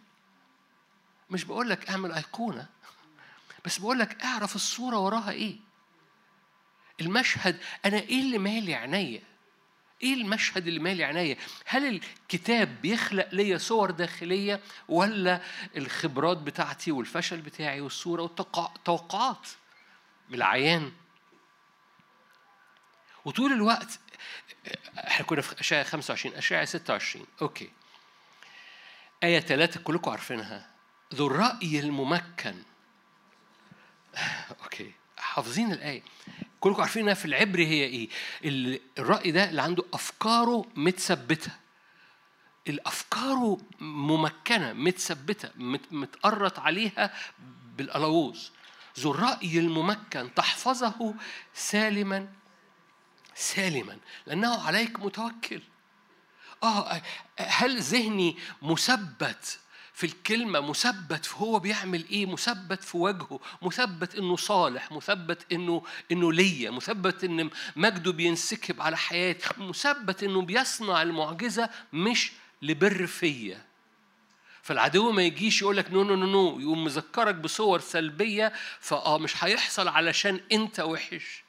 [1.29, 2.67] مش بقول لك اعمل أيقونة
[3.65, 5.57] بس بقول لك اعرف الصورة وراها إيه.
[7.01, 9.21] المشهد أنا إيه اللي مالي عينيا؟
[10.03, 15.41] إيه المشهد اللي مالي عينيا؟ هل الكتاب بيخلق ليا صور داخلية ولا
[15.77, 19.47] الخبرات بتاعتي والفشل بتاعي والصورة والتوقعات
[20.29, 20.91] بالعيان؟
[23.25, 23.99] وطول الوقت
[25.07, 27.69] إحنا كنا في اشعياء 25 اشعياء 26 okay.
[29.23, 30.69] آية ثلاثة كلكم عارفينها.
[31.13, 32.55] ذو الرأي الممكن.
[34.63, 36.03] okay حافظين الآية.
[36.59, 38.09] كلكم عارفين إنها في العبري هي إيه؟
[38.99, 41.51] الرأي ده اللي عنده أفكاره متثبتة.
[42.67, 45.49] الأفكار ممكنة متثبتة
[45.91, 47.13] متقرط عليها
[47.77, 48.51] بالألووز
[48.99, 51.15] ذو الرأي الممكن تحفظه
[51.53, 52.27] سالما
[53.35, 55.61] سالما لأنه عليك متوكل.
[56.63, 57.01] آه
[57.39, 59.59] هل ذهني مثبت
[59.99, 65.83] في الكلمة مثبت في هو بيعمل إيه مثبت في وجهه مثبت إنه صالح مثبت إنه
[66.11, 72.31] إنه ليا مثبت إن مجده بينسكب على حياتي مثبت إنه بيصنع المعجزة مش
[72.61, 73.65] لبر فيا.
[74.61, 79.43] فالعدو ما يجيش يقول لك no no no no يقوم مذكرك بصور سلبية فآه مش
[79.43, 81.43] هيحصل علشان أنت وحش.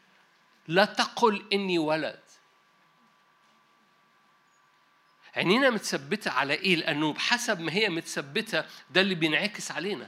[0.68, 2.20] لا تقل إني ولد.
[5.36, 10.06] عينينا متثبتة على إيه؟ لأنه بحسب ما هي متثبتة ده اللي بينعكس علينا.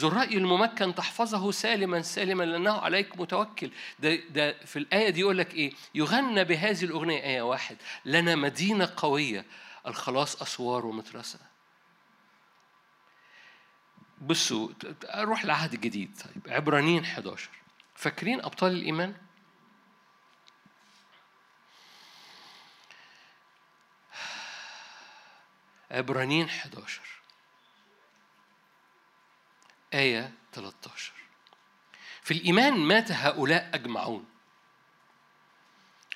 [0.00, 3.70] ذو الرأي الممكن تحفظه سالما سالما لأنه عليك متوكل.
[3.98, 8.92] ده ده في الآية دي يقول لك إيه؟ يغنى بهذه الأغنية آية واحد لنا مدينة
[8.96, 9.44] قوية
[9.86, 11.38] الخلاص أسوار ومترسة.
[14.20, 14.68] بصوا
[15.04, 17.50] أروح العهد الجديد طيب عبرانيين 11
[17.94, 19.14] فاكرين أبطال الإيمان؟
[25.90, 27.00] عبرانيين 11
[29.94, 31.12] آية 13
[32.22, 34.24] في الإيمان مات هؤلاء أجمعون.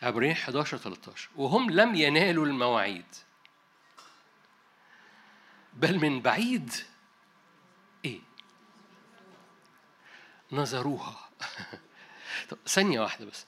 [0.03, 3.05] عبرانيين 11 13 وهم لم ينالوا المواعيد.
[5.73, 6.73] بل من بعيد
[8.05, 8.21] إيه؟
[10.53, 11.31] نظروها.
[12.67, 13.47] ثانية واحدة بس.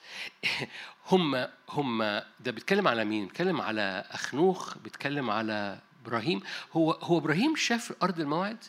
[1.07, 2.03] هم هم
[2.41, 8.21] ده بيتكلم على مين؟ بيتكلم على أخنوخ بيتكلم على إبراهيم هو هو إبراهيم شاف أرض
[8.21, 8.65] الموعد؟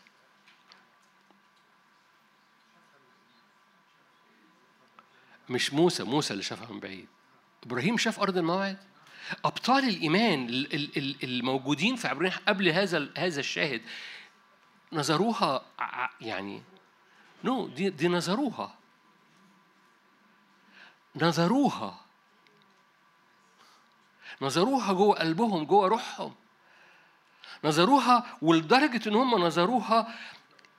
[5.50, 7.08] مش موسى موسى اللي شافها من بعيد.
[7.63, 8.78] إبراهيم شاف أرض الموعد؟
[9.46, 10.48] أبطال الإيمان
[11.24, 13.82] الموجودين في عبرين قبل هذا هذا الشاهد
[14.93, 15.65] نظروها
[16.22, 16.63] يعني
[17.43, 18.76] نو دي دي نظروها.
[21.15, 22.00] نظروها.
[24.41, 26.36] نظروها جوه قلبهم جوه روحهم.
[27.63, 30.16] نظروها ولدرجة إن هم نظروها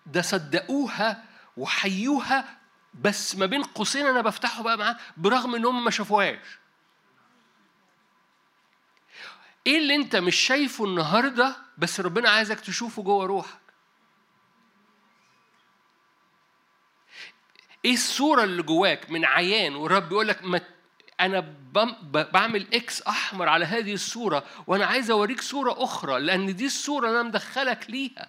[0.07, 1.25] ده صدقوها
[1.57, 2.59] وحيوها
[3.01, 6.59] بس ما بين قوسين أنا بفتحه بقى معاه برغم إن هم ما شافوهاش.
[9.67, 13.59] إيه اللي أنت مش شايفه النهارده بس ربنا عايزك تشوفه جوه روحك؟
[17.85, 20.61] إيه الصورة اللي جواك من عيان والرب يقول لك ما
[21.20, 21.55] أنا
[22.12, 27.22] بعمل إكس أحمر على هذه الصورة وأنا عايز أوريك صورة أخرى لأن دي الصورة أنا
[27.22, 28.29] مدخلك ليها.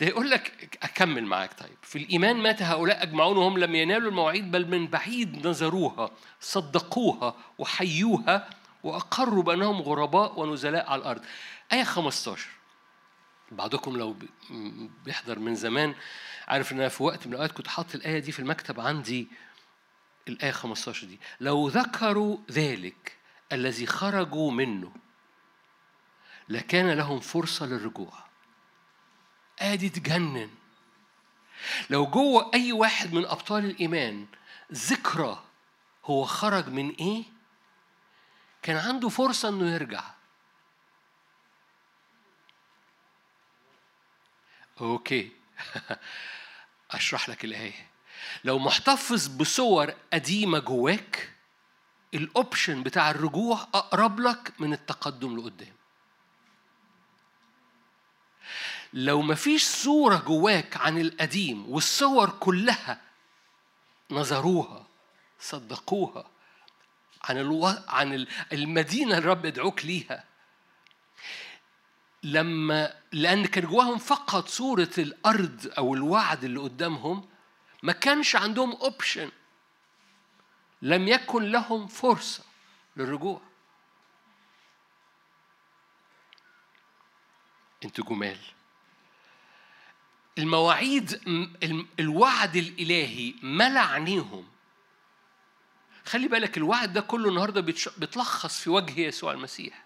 [0.00, 1.76] ده يقول لك أكمل معاك طيب.
[1.82, 8.50] في الإيمان مات هؤلاء أجمعون وهم لم ينالوا المواعيد بل من بعيد نظروها صدقوها وحيوها
[8.82, 11.22] وأقروا بأنهم غرباء ونزلاء على الأرض.
[11.72, 12.48] آية 15
[13.52, 14.16] بعضكم لو
[15.04, 15.94] بيحضر من زمان
[16.48, 19.28] عارف إن أنا في وقت من الأوقات كنت حاطط الآية دي في المكتب عندي
[20.28, 21.20] الآية 15 دي.
[21.40, 23.18] لو ذكروا ذلك
[23.52, 24.92] الذي خرجوا منه
[26.48, 28.12] لكان لهم فرصة للرجوع.
[29.58, 30.50] ادي تجنن.
[31.90, 34.26] لو جوه أي واحد من أبطال الإيمان
[34.72, 35.44] ذكرى
[36.04, 37.24] هو خرج من إيه؟
[38.62, 40.04] كان عنده فرصة إنه يرجع.
[44.80, 45.32] أوكي.
[46.90, 47.93] أشرح لك الآية.
[48.44, 51.32] لو محتفظ بصور قديمة جواك
[52.14, 55.74] الأوبشن بتاع الرجوع أقرب لك من التقدم لقدام.
[58.92, 63.00] لو مفيش صورة جواك عن القديم والصور كلها
[64.10, 64.86] نظروها
[65.40, 66.24] صدقوها
[67.24, 67.66] عن ألو...
[67.88, 70.24] عن المدينة الرب يدعوك ليها.
[72.22, 77.28] لما لأن كان جواهم فقط صورة الأرض أو الوعد اللي قدامهم
[77.84, 79.30] ما كانش عندهم أوبشن
[80.82, 82.44] لم يكن لهم فرصة
[82.96, 83.40] للرجوع.
[87.84, 88.38] أنتوا جمال.
[90.38, 91.20] المواعيد
[92.00, 94.48] الوعد الإلهي ملى عينيهم.
[96.04, 97.60] خلي بالك الوعد ده كله النهارده
[97.96, 99.83] بيتلخص في وجه يسوع المسيح.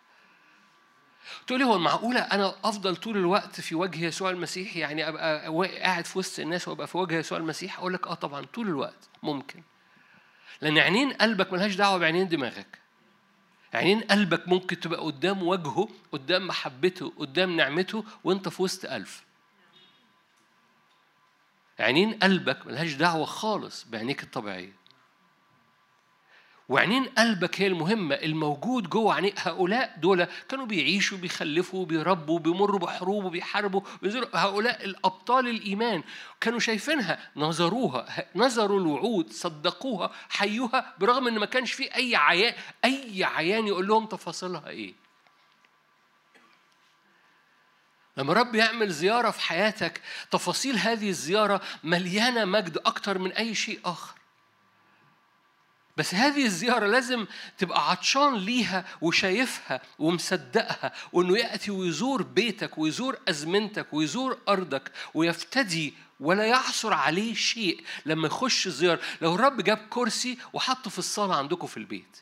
[1.46, 6.18] تقولي هو معقولة أنا أفضل طول الوقت في وجه يسوع المسيح؟ يعني أبقى قاعد في
[6.18, 9.62] وسط الناس وأبقى في وجه يسوع المسيح؟ أقول لك أه طبعا طول الوقت ممكن.
[10.60, 12.78] لأن عينين قلبك ملهاش دعوة بعينين دماغك.
[13.74, 19.22] عينين قلبك ممكن تبقى قدام وجهه قدام محبته قدام نعمته وأنت في وسط ألف.
[21.80, 24.72] عينين قلبك ملهاش دعوة خالص بعينيك الطبيعية.
[26.68, 33.24] وعينين قلبك هي المهمة الموجود جوه عينين هؤلاء دول كانوا بيعيشوا بيخلفوا بيربوا بيمروا بحروب
[33.24, 33.80] وبيحاربوا
[34.34, 36.02] هؤلاء الأبطال الإيمان
[36.40, 42.54] كانوا شايفينها نظروها نظروا الوعود صدقوها حيوها برغم إن ما كانش في أي عيان
[42.84, 44.94] أي عيان يقول لهم تفاصيلها إيه.
[48.16, 53.80] لما رب يعمل زيارة في حياتك تفاصيل هذه الزيارة مليانة مجد أكتر من أي شيء
[53.84, 54.17] آخر.
[55.98, 57.26] بس هذه الزيارة لازم
[57.58, 66.46] تبقى عطشان ليها وشايفها ومصدقها وإنه يأتي ويزور بيتك ويزور أزمنتك ويزور أرضك ويفتدي ولا
[66.46, 69.00] يعثر عليه شيء لما يخش الزيارة.
[69.20, 72.16] لو الرب جاب كرسي وحطه في الصالة عندكم في البيت.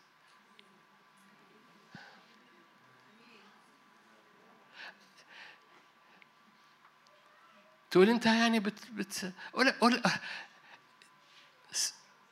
[7.91, 10.03] تقول أنت يعني بت بت قول قول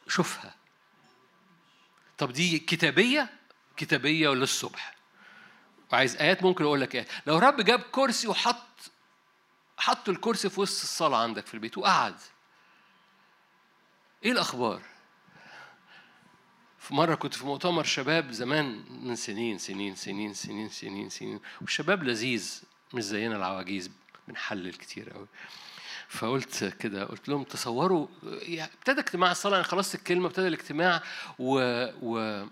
[0.09, 0.63] شوفها.
[2.18, 4.94] طب دي كتابية؟ ولا الصبح
[5.92, 8.64] وعايز آيات ممكن أقول لك آيات لو رب جاب كرسي وحط
[9.79, 12.16] حط الكرسي في وسط الصلاة عندك في البيت وقعد.
[14.24, 14.83] إيه الأخبار؟
[16.79, 21.40] في مرة كنت في مؤتمر شباب زمان من سنين سنين سنين سنين سنين سنين.
[21.61, 22.62] والشباب لذيذ
[22.94, 23.90] مش زينا العواجيز
[24.29, 25.27] بنحلل كتير قوي
[26.09, 31.03] فقلت كده قلت لهم تصوروا يعني ابتدى اجتماع الصلاة أنا خلصت الكلمة ابتدى الاجتماع
[31.38, 31.59] و,
[32.03, 32.47] و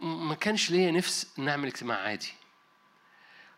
[0.00, 2.32] ما كانش ليا نفس نعمل اجتماع عادي.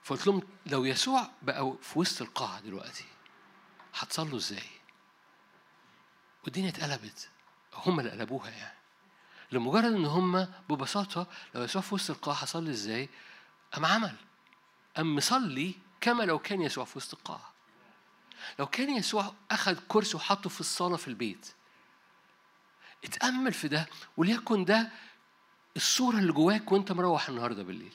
[0.03, 3.05] فقلت لهم لو يسوع بقى في وسط القاعة دلوقتي
[3.95, 4.63] هتصلوا إزاي؟
[6.45, 7.29] والدنيا اتقلبت.
[7.75, 8.79] هم اللي قلبوها يعني.
[9.53, 13.09] لمجرد إن هم ببساطة لو يسوع في وسط القاعة هصلي إزاي؟
[13.73, 14.17] قام عمل.
[14.97, 17.54] قام مصلي كما لو كان يسوع في وسط القاعة.
[18.59, 21.53] لو كان يسوع أخذ كرسي وحطه في الصالة في البيت
[23.05, 23.87] اتأمل في ده
[24.17, 24.89] وليكن ده
[25.77, 27.93] الصورة اللي جواك وأنت مروح النهاردة بالليل.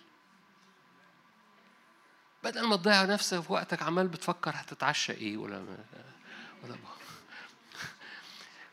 [2.43, 5.66] بدل ما تضيع نفسك في وقتك عمال بتفكر هتتعشى إيه ولا
[6.64, 6.76] ولا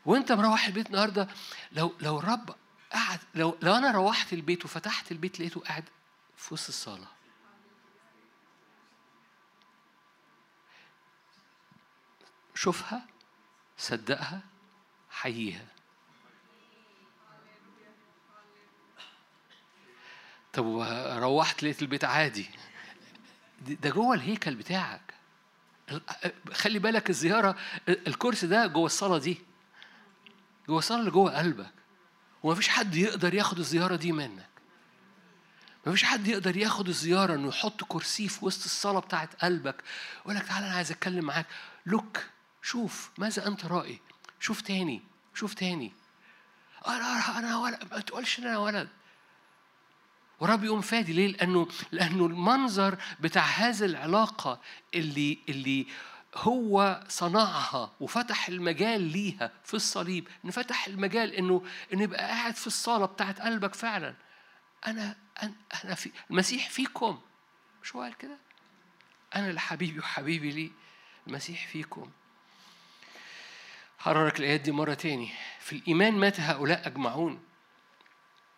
[0.05, 1.27] وأنت مروح البيت النهارده
[1.71, 2.55] لو لو الرب
[2.93, 5.83] قعد لو لو أنا روحت البيت وفتحت البيت لقيته قاعد
[6.37, 7.07] في وسط الصالة.
[12.57, 13.05] شوفها
[13.77, 14.41] صدقها
[15.09, 15.65] حييها.
[20.53, 20.65] طب
[21.17, 22.49] روحت لقيت البيت عادي.
[23.61, 25.13] ده جوه الهيكل بتاعك.
[26.53, 27.55] خلي بالك الزيارة
[27.89, 29.37] الكرسي ده جوه الصلاة دي.
[30.67, 31.73] جوه الصلاة اللي جوه قلبك.
[32.43, 34.49] ومفيش حد يقدر ياخد الزيارة دي منك.
[35.85, 39.83] مفيش حد يقدر ياخد الزيارة إنه يحط كرسي في وسط الصلاة بتاعت قلبك.
[40.25, 41.45] ويقول لك تعالى أنا عايز أتكلم معاك.
[41.85, 42.19] لوك
[42.67, 43.99] شوف ماذا أنت رأي
[44.39, 45.01] شوف تاني
[45.33, 45.93] شوف تاني.
[46.87, 48.89] أنا أنا ولد ما تقولش إن أنا ولد.
[50.39, 51.13] ورب يقوم فادي.
[51.13, 54.61] ليه؟ لأنه لأنه المنظر بتاع هذه العلاقة
[54.95, 55.87] اللي اللي
[56.35, 61.63] هو صنعها وفتح المجال ليها في الصليب انه فتح المجال إنه
[61.93, 64.15] إنه يبقى قاعد في الصالة بتاعت قلبك فعلا.
[64.87, 65.15] أنا
[65.83, 67.19] أنا في المسيح فيكم.
[67.83, 68.37] مش هو قال كده؟
[69.35, 70.71] أنا لحبيبي وحبيبي لي
[71.27, 72.11] المسيح فيكم.
[74.07, 75.31] حررك الآيات دي مرة تاني.
[75.59, 77.43] في الإيمان مات هؤلاء أجمعون.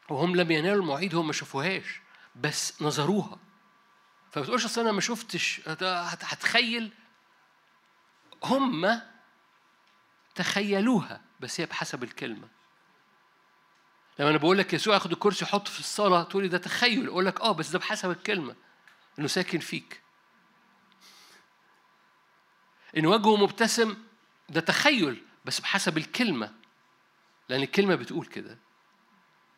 [0.10, 2.02] وهم لم ينالوا المواعيد هم ما شافوهاش
[2.36, 3.40] بس نظروها.
[4.32, 5.62] فبتقولش أصل أنا ما شفتش.
[5.68, 6.92] هتخيل.
[8.44, 9.02] هم
[10.36, 12.48] تخيلوها بس هي بحسب الكلمة.
[14.20, 17.08] لما أنا بقول لك يسوع ياخد الكرسي يحطه في الصلاة تقول لي ده تخيل.
[17.08, 18.56] أقول لك آه بس ده بحسب الكلمة.
[19.20, 20.02] إنه ساكن فيك.
[22.98, 23.98] إن وجهه مبتسم
[24.50, 25.29] ده تخيل.
[25.46, 26.54] بس بحسب الكلمة.
[27.50, 28.58] لأن الكلمة بتقول كده.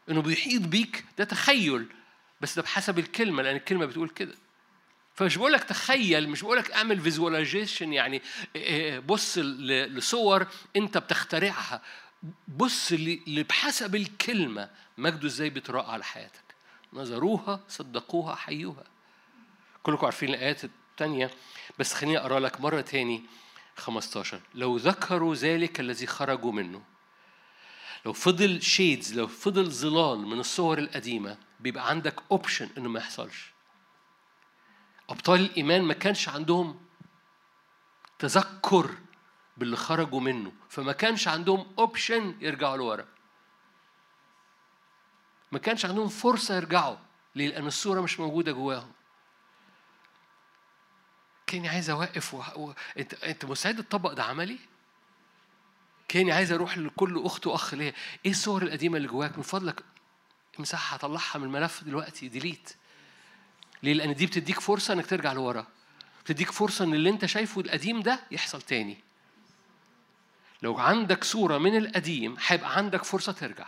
[0.09, 1.87] إنه بيحيط بيك ده تخيل
[2.41, 4.35] بس ده بحسب الكلمة لأن الكلمة بتقول كده.
[5.15, 8.21] فمش بقول لك تخيل مش بقول لك اعمل فيزواليزيشن يعني
[8.55, 11.81] إيه، إيه، بص لصور أنت بتخترعها.
[12.47, 14.69] بص اللي بحسب الكلمة.
[14.97, 16.43] مجده إزاي بيتراءى على حياتك؟
[16.93, 18.83] نظروها صدقوها حيوها.
[19.83, 21.31] كلكم عارفين الآيات الثانية
[21.79, 23.23] بس خليني أقرأ لك مرة تاني.
[23.81, 26.81] 15 لو ذكروا ذلك الذي خرجوا منه
[28.05, 33.51] لو فضل شيدز لو فضل ظلال من الصور القديمة بيبقى عندك اوبشن إنه ما يحصلش.
[35.09, 36.79] أبطال الإيمان ما كانش عندهم
[38.19, 38.89] تذكر
[39.57, 43.05] باللي خرجوا منه فما كانش عندهم option يرجعوا لورا.
[45.51, 46.97] ما كانش عندهم فرصة يرجعوا
[47.35, 48.91] ليه؟ لأن الصورة مش موجودة جواهم.
[51.51, 52.43] كاني عايز أوقف و...
[52.55, 52.73] و...
[52.97, 54.57] أنت أنت مستعد تطبق ده عملي؟
[56.07, 57.93] كاني عايز أروح لكل أخت وأخ ليا.
[58.25, 59.83] إيه الصور القديمة اللي جواك؟ من فضلك
[60.59, 62.73] امسحها طلعها من الملف دلوقتي delete
[63.83, 65.67] ليه؟ لأن دي بتديك فرصة إنك ترجع لورا.
[66.23, 68.97] بتديك فرصة إن اللي أنت شايفه القديم ده يحصل تاني.
[70.61, 73.67] لو عندك صورة من القديم هيبقى عندك فرصة ترجع.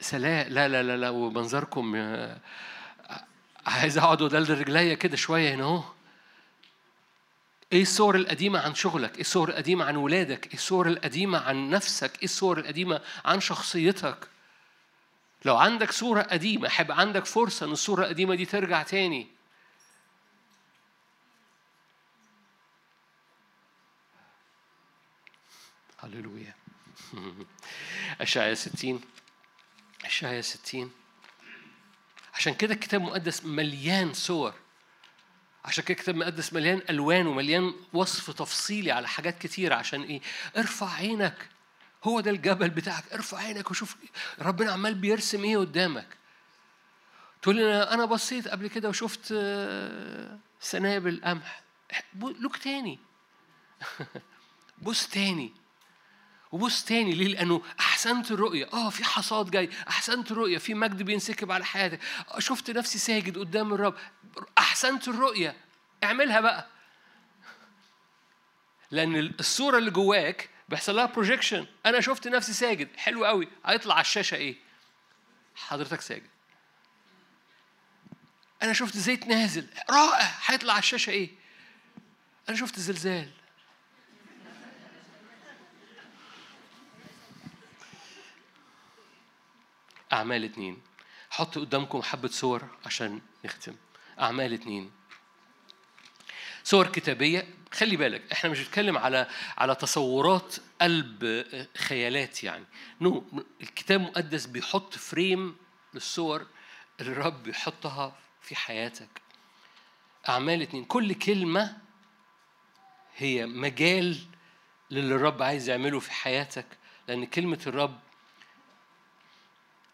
[0.00, 0.48] سلام.
[0.48, 2.40] لا لا لا لا ومنظركم آه،
[3.66, 5.82] عايز أقعد ودلدل رجليا كده شوية هنا أهو
[7.72, 12.16] إيه الصور القديمة عن شغلك؟ إيه الصور القديمة عن ولادك؟ إيه الصور القديمة عن نفسك؟
[12.18, 14.28] إيه الصور القديمة عن شخصيتك؟
[15.44, 19.26] لو عندك صورة قديمة هيبقى عندك فرصة إن الصورة القديمة دي ترجع تاني.
[25.98, 26.54] هللويا.
[28.20, 29.00] أشعيا 60
[30.04, 30.92] أشعيا 60
[32.34, 34.54] عشان كده الكتاب المقدس مليان صور.
[35.64, 40.20] عشان كده الكتاب المقدس مليان ألوان ومليان وصف تفصيلي على حاجات كتيره عشان إيه؟
[40.56, 41.48] ارفع عينك.
[42.04, 43.12] هو ده الجبل بتاعك.
[43.12, 43.96] ارفع عينك وشوف
[44.38, 46.06] ربنا عمال بيرسم إيه قدامك.
[47.42, 51.62] تقول لي أنا بصيت قبل كده وشفت آه، سنابل قمح.
[52.14, 52.98] لوك تاني.
[54.82, 55.59] بص تاني.
[56.52, 61.52] وبص تاني ليه؟ لأنه أحسنت الرؤية، آه في حصاد جاي، أحسنت الرؤية، في مجد بينسكب
[61.52, 63.94] على حياتك، آه شفت نفسي ساجد قدام الرب،
[64.58, 65.56] أحسنت الرؤية،
[66.04, 66.66] اعملها بقى.
[68.90, 74.00] لأن الصورة اللي جواك بيحصل لها بروجيكشن، أنا شفت نفسي ساجد، حلو قوي، هيطلع على
[74.00, 74.56] الشاشة إيه؟
[75.54, 76.30] حضرتك ساجد.
[78.62, 81.30] أنا شفت زيت نازل، رائع، هيطلع على الشاشة إيه؟
[82.48, 83.30] أنا شفت زلزال،
[90.12, 90.82] أعمال اتنين.
[91.30, 93.76] حط قدامكم حبة صور عشان نختم.
[94.20, 94.90] أعمال اتنين.
[96.64, 97.48] صور كتابية.
[97.72, 101.44] خلي بالك إحنا مش بنتكلم على على تصورات قلب
[101.76, 102.64] خيالات يعني.
[103.00, 103.40] نو no.
[103.60, 105.56] الكتاب المقدس بيحط فريم
[105.94, 106.46] للصور
[107.00, 109.08] اللي الرب بيحطها في حياتك.
[110.28, 110.84] أعمال اتنين.
[110.84, 111.76] كل كلمة
[113.16, 114.18] هي مجال
[114.90, 116.66] للي الرب عايز يعمله في حياتك
[117.08, 118.00] لأن كلمة الرب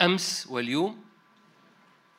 [0.02, 1.04] أمس واليوم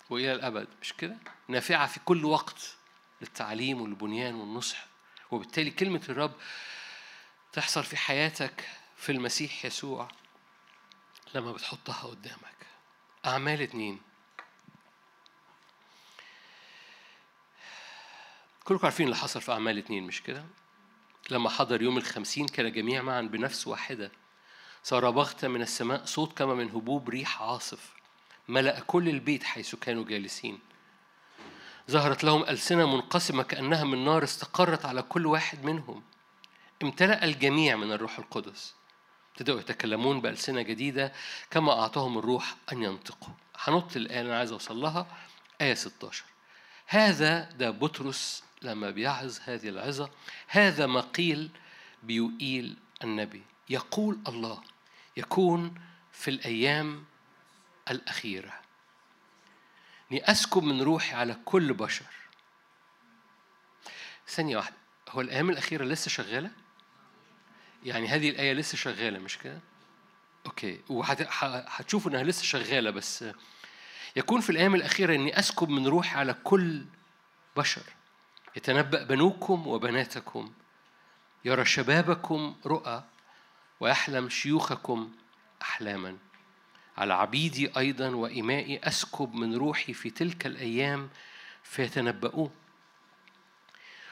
[0.09, 1.17] وإلى الأبد مش كده؟
[1.47, 2.75] نافعة في كل وقت
[3.21, 4.85] للتعليم والبنيان والنصح
[5.31, 6.31] وبالتالي كلمة الرب
[7.53, 10.07] تحصل في حياتك في المسيح يسوع
[11.35, 12.67] لما بتحطها قدامك
[13.25, 14.01] أعمال اتنين
[18.63, 20.45] كلكم عارفين اللي حصل في أعمال اتنين مش كده؟
[21.29, 24.11] لما حضر يوم الخمسين كان جميع معا بنفس واحدة
[24.87, 27.93] صار بغتة من السماء صوت كما من هبوب ريح عاصف.
[28.47, 30.59] ملأ كل البيت حيث كانوا جالسين.
[31.91, 36.03] ظهرت لهم ألسنة منقسمة كأنها من نار استقرت على كل واحد منهم.
[36.83, 38.73] امتلأ الجميع من الروح القدس.
[39.31, 41.13] ابتدأوا يتكلمون بألسنة جديدة
[41.51, 43.33] كما أعطاهم الروح أن ينطقوا.
[43.55, 45.07] هنط الآية أنا عايز أوصل لها.
[45.61, 46.23] آية 16
[46.87, 50.09] هذا ده بطرس لما بيعظ هذه العظة.
[50.47, 51.49] هذا ما قيل
[52.03, 53.43] بيقيل النبي.
[53.69, 54.61] يقول الله
[55.17, 55.75] يكون
[56.11, 57.05] في الأيام
[57.91, 58.53] الأخيرة
[60.11, 62.05] إني أسكب من روحي على كل بشر
[64.27, 64.75] ثانية واحدة
[65.09, 66.51] هو الأيام الأخيرة لسه شغالة؟
[67.83, 69.59] يعني هذه الآية لسه شغالة مش كده؟
[70.45, 73.25] أوكي وهتشوفوا إنها لسه شغالة بس
[74.15, 76.85] يكون في الأيام الأخيرة إني أسكب من روحي على كل
[77.57, 77.81] بشر
[78.55, 80.53] يتنبأ بنوكم وبناتكم
[81.45, 83.03] يرى شبابكم رؤى
[83.79, 85.11] ويحلم شيوخكم
[85.61, 86.17] أحلاما.
[86.97, 91.09] على عبيدي أيضا وإمائي أسكب من روحي في تلك الأيام
[91.63, 92.51] فيتنبؤون.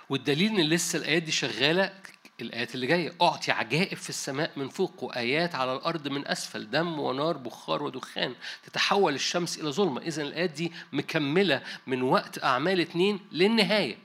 [0.09, 1.93] والدليل إن لسه الآيات دي شغالة
[2.41, 6.99] الآيات اللي جاية أعطي عجائب في السماء من فوق وآيات على الأرض من أسفل دم
[6.99, 10.01] ونار بخار ودخان تتحول الشمس إلى ظلمة.
[10.01, 14.05] إذا الآيات دي مكملة من وقت أعمال اتنين للنهاية.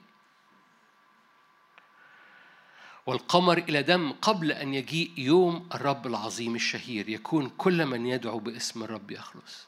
[3.11, 8.83] والقمر إلى دم قبل أن يجيء يوم الرب العظيم الشهير يكون كل من يدعو باسم
[8.83, 9.67] الرب يخلص.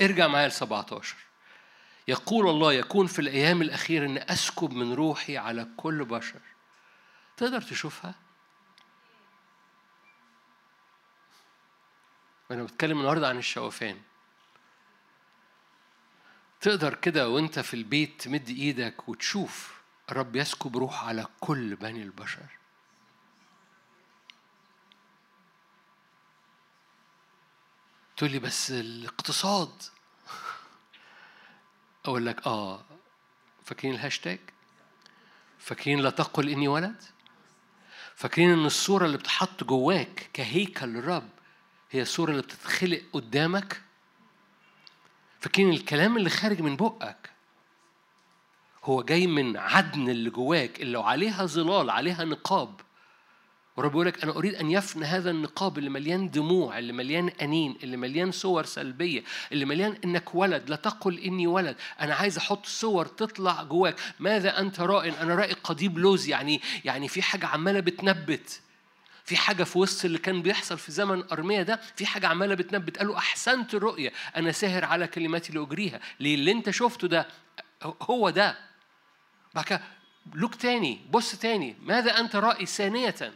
[0.00, 1.16] ارجع معايا ل 17
[2.08, 6.40] يقول الله يكون في الأيام الأخيرة أن أسكب من روحي على كل بشر.
[7.36, 8.14] تقدر تشوفها؟
[12.50, 14.00] أنا بتكلم النهاردة عن الشوفان.
[16.60, 22.46] تقدر كده وأنت في البيت تمد إيدك وتشوف الرب يسكب روح على كل بني البشر.
[28.16, 29.82] تقول لي بس الاقتصاد.
[32.04, 32.84] أقول لك آه
[33.64, 34.38] فاكرين الهاشتاج؟
[35.58, 37.02] فاكرين لا تقل إني ولد؟
[38.14, 41.28] فاكرين إن الصورة اللي بتحط جواك كهيكل للرب
[41.90, 43.82] هي الصورة اللي بتتخلق قدامك؟
[45.40, 47.31] فاكرين الكلام اللي خارج من بقك؟
[48.84, 52.80] هو جاي من عدن اللي جواك اللي عليها ظلال عليها نقاب.
[53.76, 57.76] ورب يقول لك أنا أريد أن يفنى هذا النقاب اللي مليان دموع اللي مليان أنين
[57.82, 61.76] اللي مليان صور سلبية اللي مليان إنك ولد لا تقل إني ولد.
[62.00, 63.96] أنا عايز أحط صور تطلع جواك.
[64.20, 68.60] ماذا أنت رائن؟ أنا رائي قضيب لوز يعني يعني في حاجة عمالة بتنبت.
[69.24, 72.98] في حاجة في وسط اللي كان بيحصل في زمن أرمية ده في حاجة عمالة بتنبت.
[72.98, 74.12] قال له أحسنت الرؤية.
[74.36, 76.00] أنا ساهر على كلماتي لأجريها.
[76.20, 77.26] ليه؟ اللي أنت شفته ده
[78.02, 78.71] هو ده.
[79.54, 79.82] بعد كده
[80.34, 83.34] لوك تاني بص تاني ماذا أنت رأي ثانية؟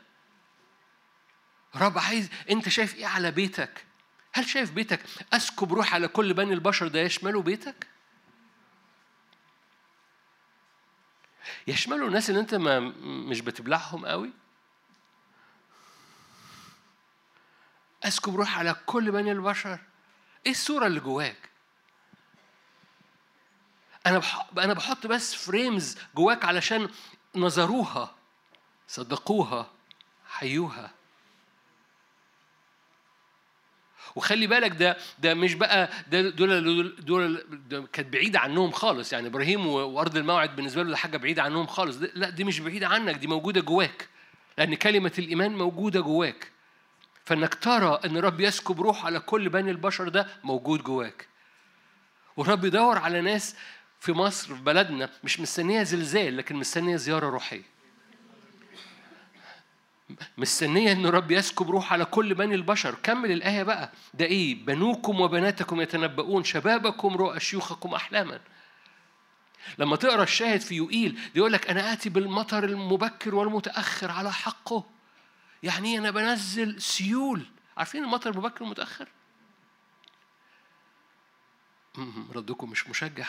[1.76, 3.84] رب عايز أنت شايف إيه على بيتك؟
[4.32, 5.00] هل شايف بيتك؟
[5.32, 7.86] أسكب روح على كل بني البشر ده يشمله بيتك؟
[11.66, 14.30] يشملوا الناس اللي أنت ما مش بتبلعهم قوي؟
[18.04, 19.78] أسكب روح على كل بني البشر؟
[20.46, 21.50] إيه الصورة اللي جواك؟
[24.06, 24.22] أنا
[24.58, 26.88] أنا بحط بس فريمز جواك علشان
[27.34, 28.14] نظروها
[28.88, 29.70] صدقوها
[30.28, 30.90] حيوها.
[34.16, 37.44] وخلي بالك ده ده مش بقى ده دول دول
[37.92, 39.12] كانت بعيده عنهم خالص.
[39.12, 41.96] يعني إبراهيم وأرض الموعد بالنسبة له ده حاجة بعيدة عنهم خالص.
[42.14, 44.08] لا دي مش بعيدة عنك دي موجودة جواك.
[44.58, 46.50] لأن كلمة الإيمان موجودة جواك.
[47.24, 51.26] فإنك ترى إن الرب يسكب روح على كل بني البشر ده موجود جواك.
[52.36, 53.56] والرب يدور على ناس
[54.06, 57.62] في مصر في بلدنا مش مستنية زلزال لكن مستنية زيارة روحية.
[60.38, 62.94] مستنية إن الرب يسكب روح على كل بني البشر.
[63.02, 63.92] كمل الآية بقى.
[64.14, 66.44] ده إيه؟ بنوكم وبناتكم يتنبؤون.
[66.44, 68.40] شبابكم رؤى شيوخكم أحلاما.
[69.78, 74.84] لما تقرأ الشاهد في يوئيل يقول لك أنا آتي بالمطر المبكر والمتأخر على حقه.
[75.62, 77.42] يعني إيه؟ أنا بنزل سيول؟
[77.76, 79.08] عارفين المطر المبكر والمتأخر؟
[82.34, 83.26] ردكم مش مشجع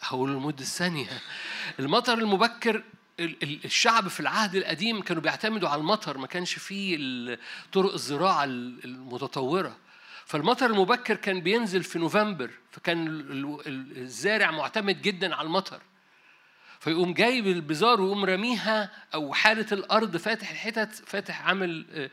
[0.00, 1.08] هقول لمدة ثانية
[1.78, 2.82] المطر المبكر
[3.64, 6.98] الشعب في العهد القديم كانوا بيعتمدوا على المطر ما كانش فيه
[7.72, 9.76] طرق الزراعة المتطورة.
[10.26, 13.06] فالمطر المبكر كان بينزل في نوفمبر فكان
[13.96, 15.82] الزارع معتمد جدا على المطر.
[16.80, 22.10] فيقوم جايب البزار ويقوم راميها أو حالة الأرض فاتح الحتت فاتح عامل آه،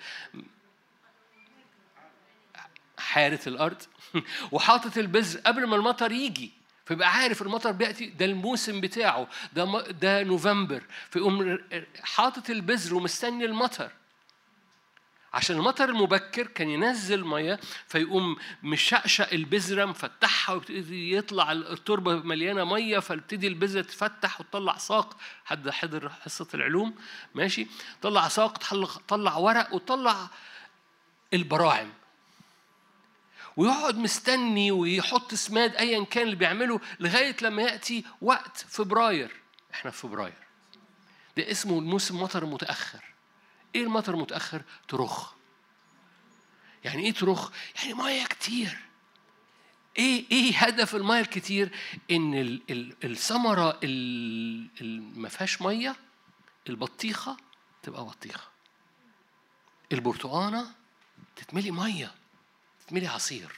[2.98, 3.82] حارة الأرض.
[4.52, 6.52] وحاطط البذر قبل ما المطر يجي
[6.86, 11.60] فيبقى عارف المطر بيأتي ده الموسم بتاعه ده ده نوفمبر فيقوم
[12.04, 13.92] حاطط البذر ومستني المطر.
[15.34, 23.00] عشان المطر المبكر كان ينزل ميه فيقوم مشقشق البذره مفتحها ويبتدي يطلع التربة مليانة ميه
[23.00, 25.18] فابتدي البذره تفتح وتطلع ساق.
[25.46, 26.96] حد حضر حصة العلوم؟
[27.36, 27.68] ماشي.
[28.02, 28.58] طلع ساق
[29.08, 30.28] طلع ورق وطلع
[31.34, 31.90] البراعم.
[33.58, 39.42] ويقعد مستني ويحط سماد ايا كان اللي بيعمله لغاية لما يأتي وقت فبراير.
[39.74, 40.34] إحنا في فبراير.
[41.38, 43.04] ده اسمه الموسم مطر متأخر.
[43.76, 45.34] إيه المطر متأخر؟ ترخ.
[46.84, 48.78] يعني إيه ترخ؟ يعني ميه كتير.
[49.98, 51.70] إيه إيه هدف الميه الكتير؟
[52.12, 52.60] إن
[53.04, 55.96] الثمرة اللي ما فيهاش ميه
[56.70, 57.38] البطيخة
[57.84, 58.48] تبقى بطيخة.
[59.92, 60.72] البرتقانة
[61.36, 62.12] تتملي ميه
[62.88, 63.52] تتملي عصير.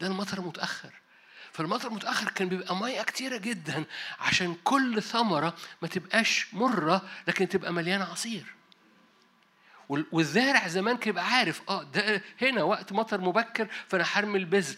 [0.00, 0.90] ده المطر متأخر.
[1.52, 3.84] فالمطر المتاخر كان بيبقى مية كتيرة جدا
[4.20, 8.44] عشان كل ثمرة ما تبقاش مرة لكن تبقى مليانة عصير.
[10.12, 14.76] والزارع زمان كان يبقى عارف آه ده هنا وقت مطر مبكر فأنا حرمي البذر.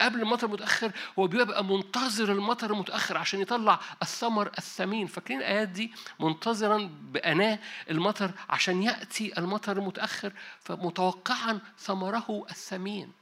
[0.00, 5.06] قبل المطر المتاخر هو بيبقى منتظر المطر المتاخر عشان يطلع الثمر الثمين.
[5.06, 7.58] فاكرين الآيات دي؟ منتظرا بأناة
[7.90, 13.12] المطر عشان يأتي المطر المتاخر فمتوقعا ثمره الثمين.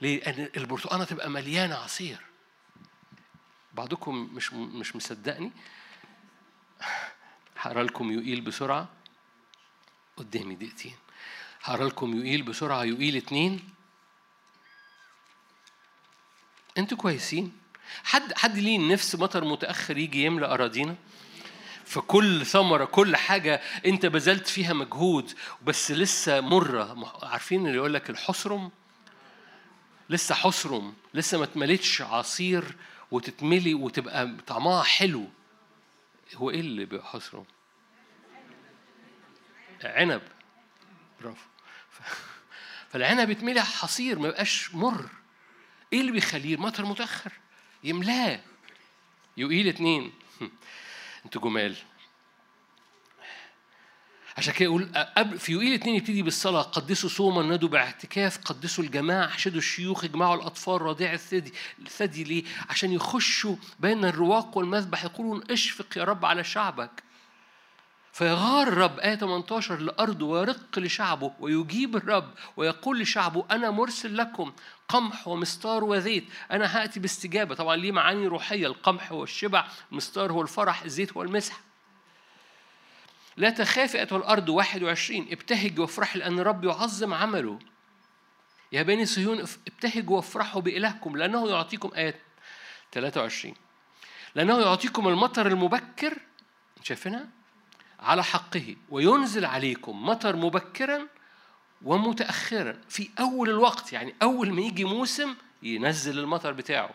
[0.00, 2.18] ليه؟ لأن البرتقانة تبقى مليانة عصير.
[3.74, 5.52] بعضكم مش مش مصدقني؟
[7.60, 8.88] هقرأ لكم يقيل بسرعة.
[10.18, 10.94] قدامي دقيقتين.
[11.62, 12.84] هقرا لكم يقيل بسرعة.
[12.84, 13.60] يقيل اتنين.
[16.78, 17.52] أنتوا كويسين.
[18.04, 20.96] حد حد ليه نفس مطر متأخر يجي يملأ أراضينا؟
[21.84, 27.14] فكل ثمرة كل حاجة أنت بذلت فيها مجهود بس لسه مرة.
[27.22, 28.70] عارفين اللي يقول لك الحصرم
[30.10, 32.76] لسه حصرم لسه ما اتملتش عصير
[33.10, 35.28] وتتملي وتبقى طعمها حلو.
[36.34, 37.44] هو إيه اللي بيحصرم؟
[39.84, 40.22] عنب.
[41.20, 41.46] برافو.
[42.90, 45.08] فالعنب يتملي حصير ما يبقاش مر.
[45.92, 47.32] إيه اللي بيخليه؟ المطر متأخر.
[47.84, 48.40] يملاه.
[49.36, 50.12] يقيل اتنين.
[51.24, 51.76] أنتوا جمال.
[54.36, 54.90] عشان كده يقول
[55.38, 56.62] في يوئيل اتنين يبتدي بالصلاة.
[56.62, 58.38] قدسوا صوما نادوا باعتكاف.
[58.38, 65.04] قدسوا الجماعة احشدوا الشيوخ اجمعوا الأطفال رضيع الثدي الثدي ليه؟ عشان يخشوا بين الرواق والمذبح.
[65.04, 67.02] يقولون اشفق يا رب على شعبك.
[68.18, 74.52] فيغار الرب آية 18 لأرضه ويرق لشعبه ويجيب الرب ويقول لشعبه أنا مرسل لكم
[74.88, 77.54] قمح ومستار وزيت أنا هأتي باستجابة.
[77.54, 81.60] طبعا ليه معاني روحية؟ القمح هو الشبع المستار هو الفرح الزيت هو المسح.
[83.36, 87.58] لا تخافي أيتها الأرض 21 ابتهج وافرحي لأن الرب يعظم عمله.
[88.72, 92.20] يا بني صهيون ابتهجوا وافرحوا بإلهكم لأنه يعطيكم آية
[92.92, 93.54] 23
[94.34, 96.18] لأنه يعطيكم المطر المبكر.
[96.82, 97.37] شايفينها؟
[98.00, 101.08] على حقه وينزل عليكم مطر مبكرا
[101.82, 106.90] ومتأخرا في أول الوقت يعني أول ما يجي موسم ينزل المطر بتاعه.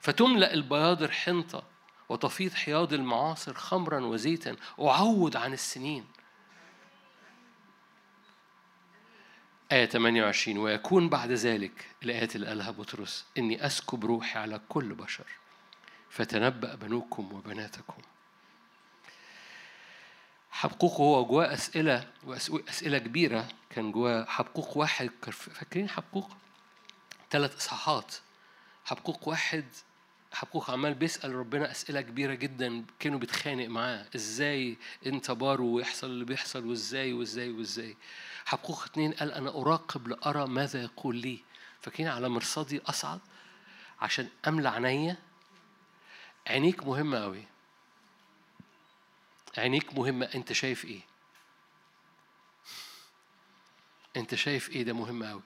[0.00, 1.62] فتملأ البياضر حنطة
[2.08, 4.56] وتفيض حياض المعاصر خمرا وزيتا.
[4.80, 6.04] أعوض عن السنين.
[9.72, 15.26] آية 28 ويكون بعد ذلك الآيات اللي قالها بطرس إني أسكب روحي على كل بشر
[16.10, 18.02] فتنبأ بنوكم وبناتكم.
[20.50, 23.48] حبقوق هو جواه أسئلة وأسئلة كبيرة.
[23.70, 26.30] كان جواه حبقوق واحد فاكرين حبقوق؟
[27.30, 28.14] ثلاث إصحاحات.
[28.84, 29.64] حبقوق واحد
[30.32, 34.06] حبقوق عمال بيسأل ربنا أسئلة كبيرة جدا كانوا بيتخانق معاه.
[34.16, 34.76] إزاي
[35.06, 37.96] أنت بار ويحصل اللي بيحصل وإزاي وإزاي وإزاي؟
[38.44, 41.38] حبقوق اتنين قال أنا أراقب لأرى ماذا يقول لي.
[41.80, 43.20] فاكرين على مرصدي أصعد
[44.00, 45.16] عشان أملى عينيا؟
[46.46, 47.44] عينيك مهمة أوي.
[49.58, 51.00] عينيك مهمة أنت شايف إيه؟
[54.16, 55.42] أنت شايف إيه ده مهم أوي؟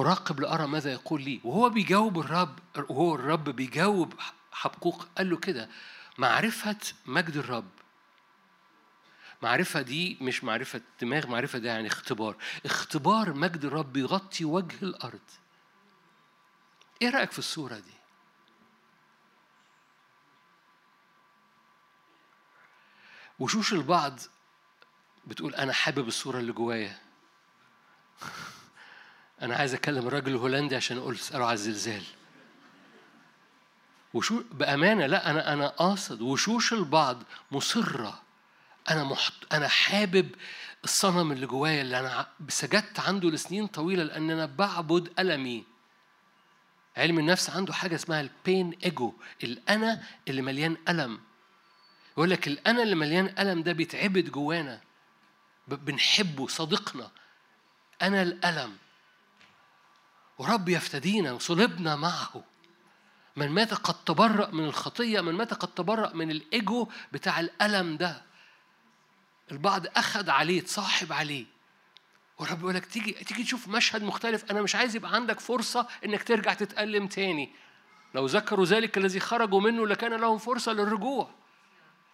[0.00, 1.40] أراقب لأرى ماذا يقول لي.
[1.44, 2.58] وهو بيجاوب الرب
[2.90, 4.14] وهو الرب بيجاوب
[4.52, 5.68] حبقوق قال له كده
[6.18, 6.76] معرفة
[7.06, 7.70] مجد الرب.
[9.42, 12.36] معرفة دي مش معرفة دماغ معرفة ده يعني اختبار.
[12.64, 15.20] اختبار مجد الرب يغطي وجه الأرض.
[17.02, 17.95] إيه رأيك في الصورة دي؟
[23.38, 24.20] وشوش البعض
[25.26, 26.98] بتقول أنا حابب الصورة اللي جوايا.
[29.42, 32.02] أنا عايز أكلم الراجل الهولندي عشان أقول اسأله على الزلزال.
[34.14, 37.22] وشو بأمانة لا أنا أنا قاصد وشوش البعض
[37.52, 38.22] مصرة.
[38.90, 39.32] أنا محت...
[39.52, 40.34] أنا حابب
[40.84, 45.64] الصنم اللي جوايا اللي أنا سجدت عنده لسنين طويلة لأن أنا بعبد ألمي.
[46.96, 49.14] علم النفس عنده حاجة اسمها البين إيجو
[49.44, 51.20] الأنا اللي مليان ألم.
[52.16, 54.80] يقول لك الأنا اللي مليان ألم ده بيتعبد جوانا.
[55.68, 57.10] بنحبه صديقنا.
[58.02, 58.76] أنا الألم.
[60.38, 62.44] ورب يفتدينا وصلبنا معه.
[63.36, 68.22] من مات قد تبرأ من الخطية من مات قد تبرأ من الإيجو بتاع الألم ده.
[69.52, 71.46] البعض أخذ عليه تصاحب عليه.
[72.38, 74.50] ورب يقول لك تيجي تيجي تشوف مشهد مختلف.
[74.50, 77.50] أنا مش عايز يبقى عندك فرصة إنك ترجع تتألم تاني.
[78.14, 81.30] لو ذكروا ذلك الذي خرجوا منه لكان لهم فرصة للرجوع.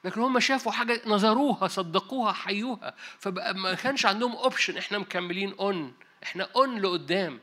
[0.04, 2.94] لكن هم شافوا حاجة نظروها صدقوها حيوها.
[3.18, 7.40] فبقى ما كانش عندهم option إحنا مكملين on إحنا on لقدام.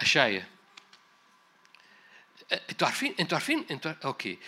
[0.00, 0.46] اشعيا
[2.70, 4.38] أنتوا عارفين أنتوا عارفين أنتوا okay.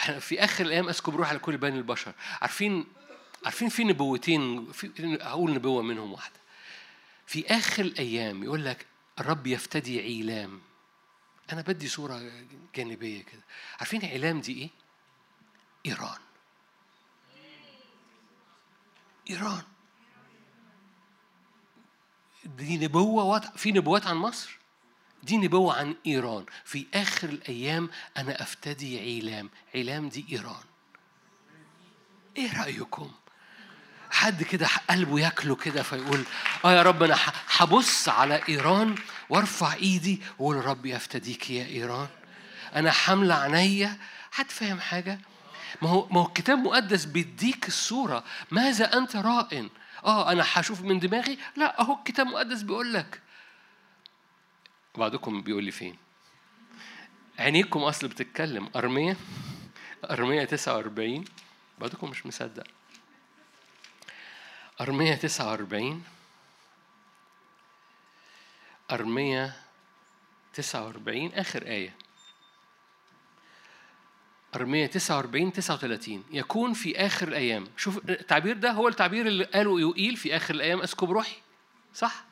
[0.00, 2.12] إحنا في آخر الأيام اسكب روح على كل بني البشر.
[2.40, 2.86] عارفين
[3.44, 6.36] عارفين في نبوتين في هقول نبوة منهم واحدة.
[7.26, 8.86] في آخر الأيام يقول لك
[9.20, 10.60] الرب يفتدي عيلام
[11.52, 12.32] أنا بدي صورة
[12.74, 13.42] جانبية كده.
[13.78, 14.70] عارفين عيلام دي إيه؟
[15.86, 16.18] إيران.
[19.30, 19.62] إيران.
[22.44, 24.58] دي نبوة في نبوات عن مصر؟
[25.22, 26.46] دي نبوة عن إيران.
[26.64, 30.64] في آخر الأيام أنا أفتدي عيلام عيلام دي إيران.
[32.36, 33.12] إيه رأيكم؟
[34.16, 36.24] حد كده قلبه ياكله كده فيقول
[36.64, 37.16] آه يا رب أنا
[37.56, 38.94] هبص على إيران
[39.28, 42.08] وأرفع إيدي وأقول رب يفتديك يا إيران.
[42.74, 43.96] أنا حاملة عينيا.
[44.30, 45.18] حد فاهم حاجة؟
[45.82, 48.24] ما هو ما هو الكتاب المقدس بيديك الصورة.
[48.50, 49.70] ماذا أنت رائن؟
[50.04, 53.20] آه أنا هشوف من دماغي؟ لا أهو الكتاب المقدس بيقول لك.
[54.98, 55.96] بعضكم بيقول لي فين؟
[57.38, 58.70] عينيكم أصل بتتكلم.
[58.76, 59.16] أرمية
[60.10, 61.24] أرمية 49
[61.78, 62.64] بعضكم مش مصدق.
[64.80, 66.04] أرمية 49
[68.90, 69.56] أرمية
[70.54, 71.94] 49 آخر آية.
[74.56, 77.66] أرمية 49 39 يكون في آخر الأيام.
[77.76, 81.36] شوف التعبير ده هو التعبير اللي قاله يوئيل في آخر الأيام أسكب روحي.
[81.94, 82.24] صح؟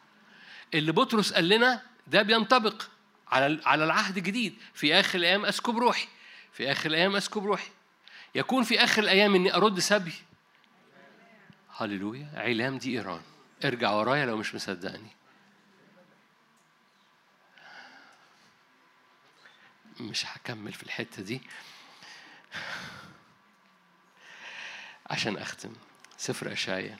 [0.74, 2.82] اللي بطرس قال لنا ده بينطبق
[3.28, 4.54] على على العهد الجديد.
[4.74, 6.08] في آخر الأيام اسكب روحي.
[6.52, 7.70] في آخر الأيام اسكب روحي.
[8.34, 10.14] يكون في آخر الأيام إني أرد سبي.
[11.76, 12.30] هللويا.
[12.34, 13.22] علام دي إيران.
[13.64, 15.10] ارجع ورايا لو مش مصدقني.
[20.00, 21.40] مش هكمل في الحتة دي.
[25.06, 25.72] عشان أختم.
[26.16, 26.98] سفر أشعيا.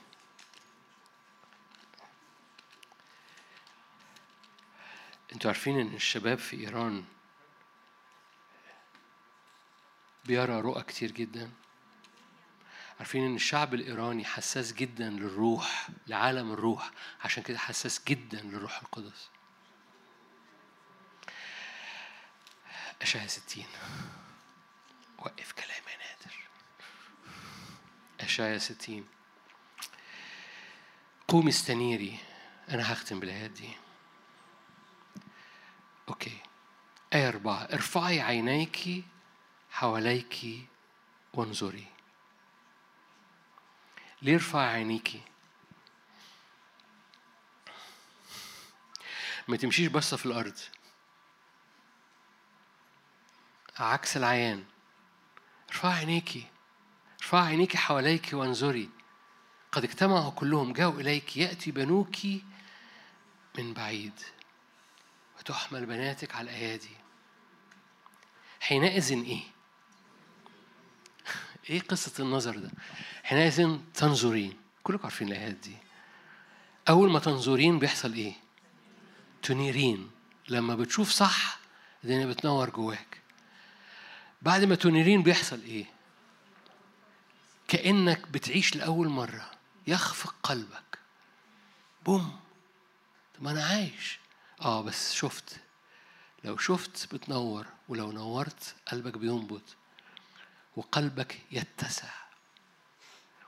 [5.32, 7.04] أنتوا عارفين إن الشباب في إيران
[10.24, 11.50] بيرى رؤى كتير جدا.
[12.98, 16.90] عارفين إن الشعب الإيراني حساس جدا للروح لعالم الروح.
[17.24, 19.30] عشان كده حساس جدا للروح القدس.
[23.02, 23.66] أشعة ستين.
[25.18, 26.36] وقف كلام يا نادر.
[28.20, 29.06] اشعيا ستين.
[31.28, 32.18] قومي استنيري.
[32.70, 33.70] أنا هختم بالآيات دي.
[36.08, 36.38] okay.
[37.12, 37.62] آية أربعة.
[37.72, 39.04] ارفعي عينيك
[39.70, 40.46] حواليك
[41.32, 41.93] وانظري.
[44.24, 45.20] ليه ارفعي عينيك
[49.48, 50.58] ما تمشيش بس في الأرض.
[53.78, 54.64] عكس العيان.
[55.68, 56.46] ارفعي عينيك
[57.20, 58.90] ارفعي عينيك حواليك وانظري.
[59.72, 62.16] قد اجتمعوا كلهم جاءوا إليك يأتي بنوك
[63.58, 64.20] من بعيد.
[65.38, 66.96] وتحمل بناتك على الأيادي.
[68.60, 69.42] حينئذ إيه؟
[71.70, 72.70] إيه قصة النظر ده؟
[73.24, 74.56] حينئذ تنظرين.
[74.82, 75.76] كلكم عارفين الآيات دي.
[76.88, 78.34] أول ما تنظرين بيحصل إيه؟
[79.42, 80.10] تنيرين.
[80.48, 81.58] لما بتشوف صح
[82.04, 83.20] الدنيا بتنور جواك.
[84.42, 85.86] بعد ما تنيرين بيحصل إيه؟
[87.68, 89.50] كأنك بتعيش لأول مرة.
[89.86, 90.98] يخفق قلبك.
[92.04, 92.40] بوم.
[93.34, 94.18] طب ما أنا عايش.
[94.60, 95.60] آه بس شفت.
[96.44, 99.62] لو شفت بتنور ولو نورت قلبك بينبض
[100.76, 102.23] وقلبك يتسع.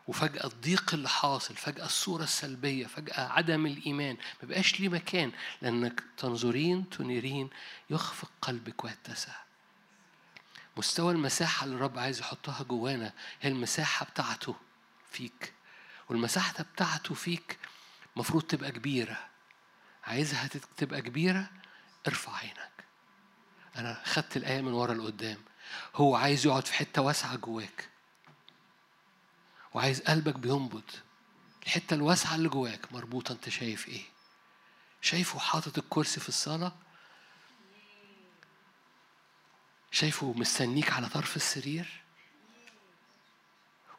[0.08, 4.16] وفجأة الضيق اللي حاصل فجأة الصورة السلبية فجأة عدم الإيمان.
[4.42, 5.32] ما بقاش ليه مكان
[5.62, 7.50] لأنك تنظرين تنيرين
[7.90, 9.32] يخفق قلبك ويتسع.
[10.76, 14.54] مستوى المساحة اللي الرب عايز يحطها جوانا هي المساحة بتاعته
[15.10, 15.52] فيك.
[16.08, 17.58] والمساحة بتاعته فيك
[18.16, 19.18] مفروض تبقى كبيرة.
[20.04, 21.50] عايزها تبقى كبيرة؟
[22.06, 22.84] ارفع عينك.
[23.76, 25.38] أنا خدت الآية من ورا لقدام.
[25.94, 27.88] هو عايز يقعد في حتة واسعة جواك.
[29.76, 30.82] وعايز قلبك بينبض
[31.62, 34.02] الحتة الواسعة اللي جواك مربوطة أنت شايف إيه؟
[35.02, 36.72] شايفه حاطط الكرسي في الصالة؟
[39.90, 42.02] شايفه مستنيك على طرف السرير؟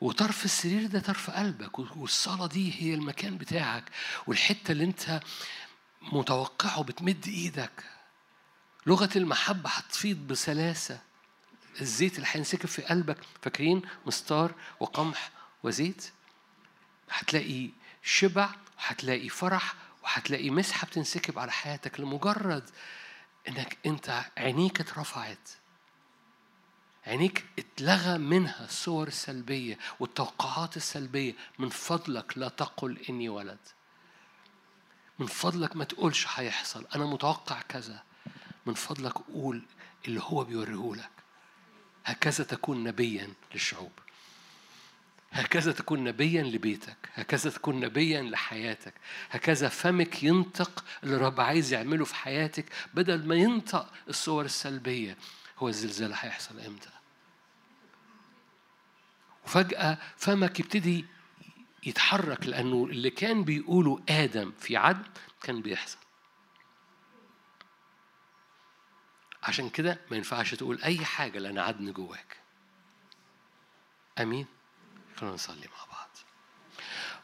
[0.02, 3.84] وطرف السرير ده طرف قلبك والصلاة دي هي المكان بتاعك
[4.28, 5.20] والحتة اللي أنت
[6.02, 7.84] متوقعه بتمد إيدك
[8.86, 11.02] لغة المحبة هتفيض بسلاسة
[11.82, 15.32] الزيت اللي هينسكب في قلبك فاكرين مستار وقمح
[15.68, 16.12] وزيت
[17.10, 17.70] هتلاقي
[18.04, 22.70] شبع وهتلاقي فرح وهتلاقي مسحة بتنسكب على حياتك لمجرد
[23.48, 25.50] إنك أنت عينيك اترفعت.
[27.08, 31.34] عينيك اتلغى منها الصور السلبية والتوقعات السلبية.
[31.60, 33.60] من فضلك لا تقل إني ولد.
[35.20, 38.04] من فضلك ما تقولش هيحصل أنا متوقع كذا.
[38.66, 39.66] من فضلك قول
[40.08, 41.10] اللي هو بيوريهولك.
[42.06, 43.92] هكذا تكون نبيا للشعوب.
[45.32, 48.94] هكذا تكون نبيا لبيتك هكذا تكون نبيا لحياتك
[49.30, 55.18] هكذا فمك ينطق اللي الرب عايز يعمله في حياتك بدل ما ينطق الصور السلبية.
[55.60, 56.90] هو الزلزال هيحصل إمتى؟
[59.46, 61.06] وفجأة فمك يبتدي
[61.86, 65.04] يتحرك لأنه اللي كان بيقوله آدم في عدن
[65.42, 65.98] كان بيحصل.
[69.44, 72.38] عشان كده ما ينفعش تقول أي حاجة لأن عدن جواك.
[74.20, 74.57] أمين؟
[75.18, 76.10] خلونا نصلي مع بعض.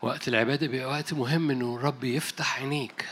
[0.02, 3.10] وقت العبادة بيبقى وقت مهم إنه الرب يفتح عينيك.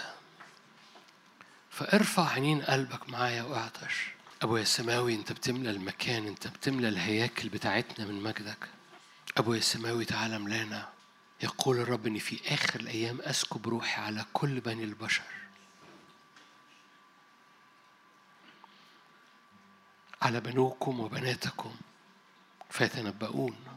[1.69, 4.07] فارفع عينين قلبك معايا واعطش.
[4.41, 8.69] أبويا السماوي أنت بتملى المكان أنت بتملى الهياكل بتاعتنا من مجدك.
[9.37, 10.89] أبويا السماوي تعالى ملانا
[11.43, 15.23] يقول الرب إن في آخر الأيام أسكب روحي على كل بني البشر.
[20.21, 21.75] على بنوكم وبناتكم.
[22.69, 23.70] فيتنبؤون.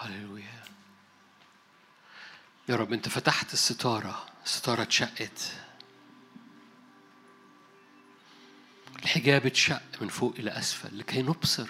[0.00, 0.62] هللويا.
[2.68, 5.52] يا رب أنت فتحت الستارة الستاره اتشقت.
[9.02, 11.68] الحجاب اتشق من فوق إلى أسفل لكي نبصر.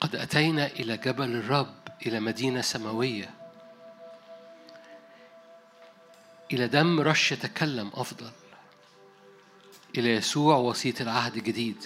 [0.00, 3.34] قد أتينا إلى جبل الرب إلى مدينة سماوية.
[6.52, 8.30] إلى دم رش يتكلم أفضل.
[9.98, 11.84] إلى يسوع وسيط العهد الجديد.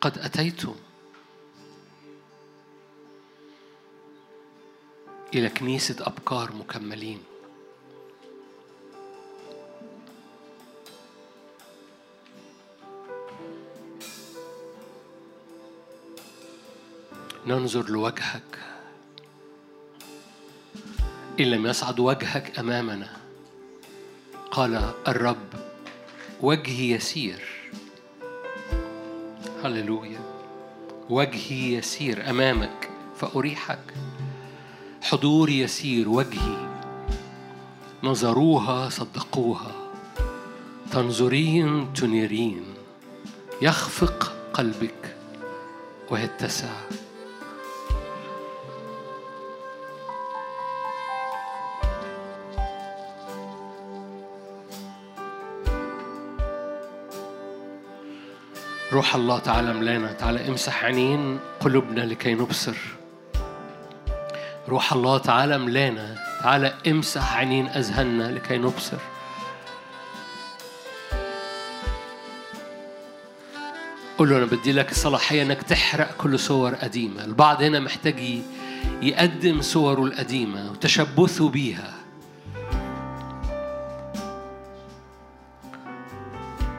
[0.00, 0.76] قد أتيتم.
[5.34, 7.22] إلى كنيسة أبكار مكملين.
[17.46, 18.58] ننظر لوجهك.
[21.40, 23.16] إن لم يصعد وجهك أمامنا.
[24.50, 25.48] قال الرب
[26.40, 27.70] وجهي يسير.
[29.64, 30.20] هللويا.
[31.10, 33.94] وجهي يسير أمامك فأريحك.
[35.02, 36.56] حضور يسير وجهي.
[38.02, 39.72] نظروها صدقوها.
[40.92, 42.64] تنظرين تنيرين.
[43.62, 45.16] يخفق قلبك
[46.10, 46.70] ويتسع.
[58.92, 63.01] روح الله تعالى ملانا تعالى امسح عينين قلوبنا لكي نبصر.
[64.72, 68.98] روح الله تعالى ملانا تعالى امسح عينين أذهاننا لكي نبصر.
[74.18, 77.24] قول له أنا بدي لك الصلاحيه إنك تحرق كل صور قديمة.
[77.24, 78.42] البعض هنا محتاج
[79.02, 81.94] يقدم صوره القديمة وتشبثه بيها.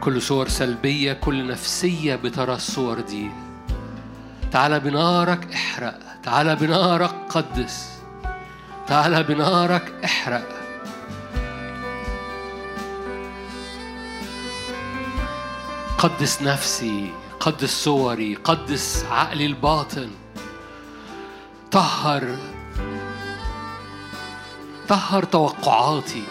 [0.02, 3.53] كل صور سلبية كل نفسية بترى الصور دي.
[4.54, 7.99] تعالى بنارك احرق تعالى بنارك قدس
[8.88, 10.47] تعالى بنارك احرق.
[15.97, 20.10] قدس نفسي قدس صوري قدس عقلي الباطن.
[21.72, 22.38] طهر
[24.88, 26.24] طهر توقعاتي.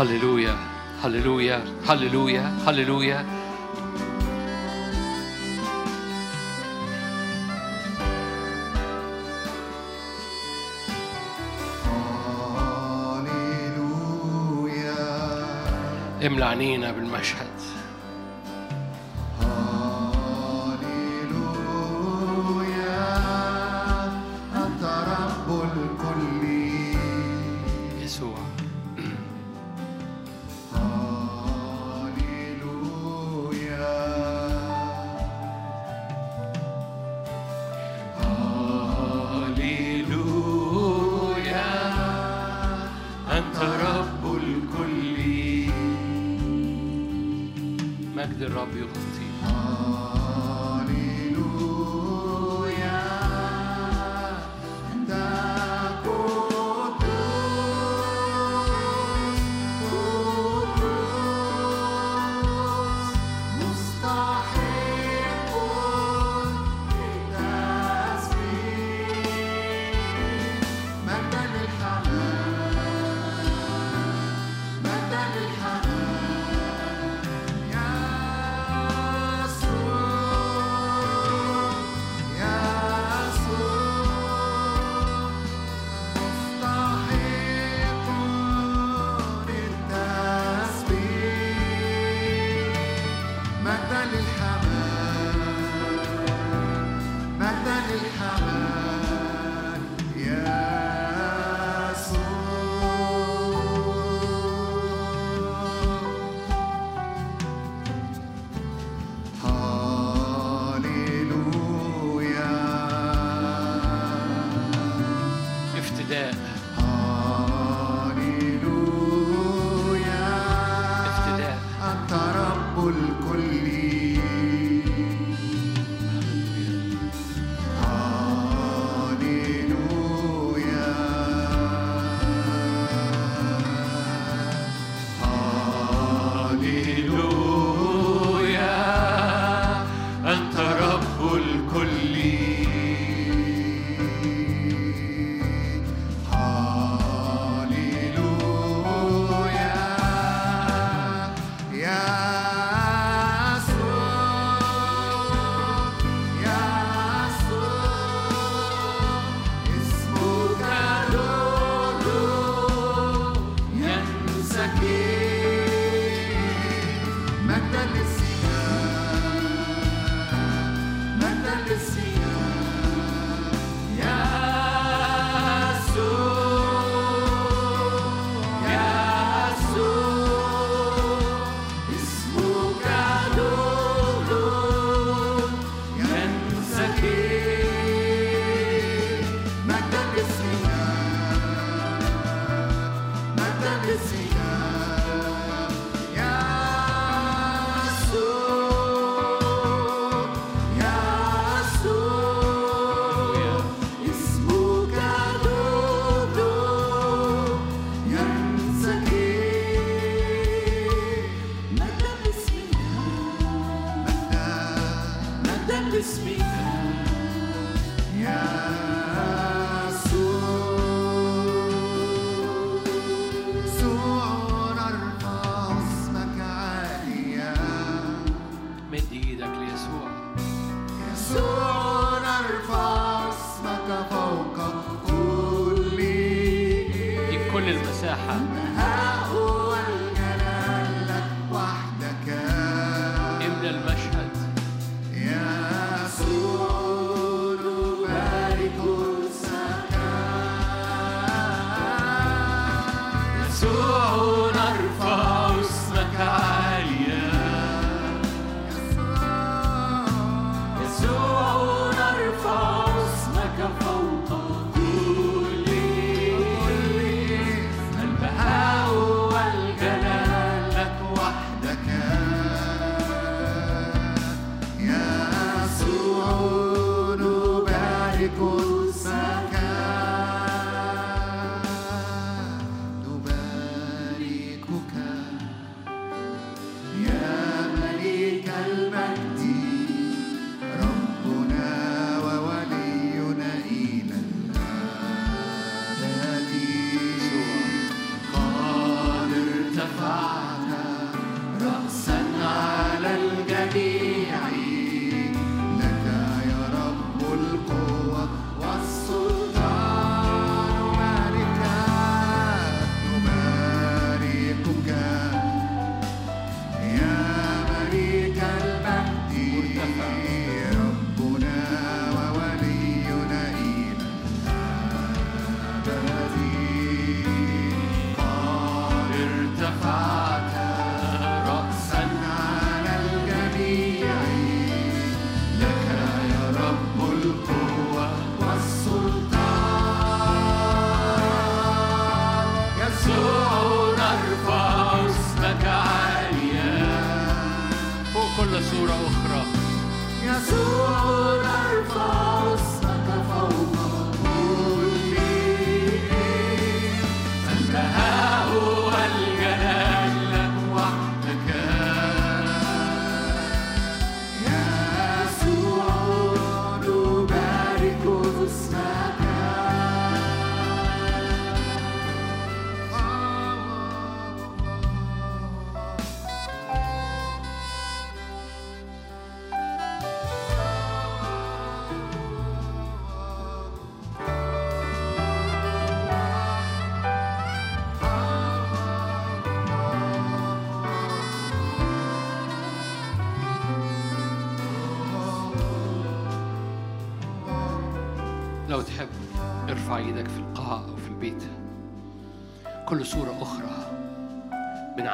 [0.00, 0.56] هللويا
[1.04, 3.45] هللويا هللويا هللويا.
[16.26, 17.55] املى عينينا بالمشهد.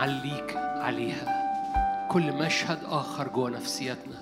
[0.03, 1.43] بنعليك عليها.
[2.09, 4.17] كل مشهد آخر جوه نفسيتنا.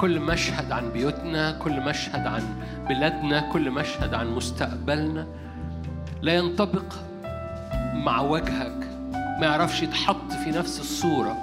[0.00, 2.42] كل مشهد عن بيوتنا كل مشهد عن
[2.88, 5.26] بلادنا كل مشهد عن مستقبلنا.
[6.22, 6.94] لا ينطبق
[7.94, 8.88] مع وجهك.
[9.12, 11.36] ما يعرفش يتحط في نفس الصورة.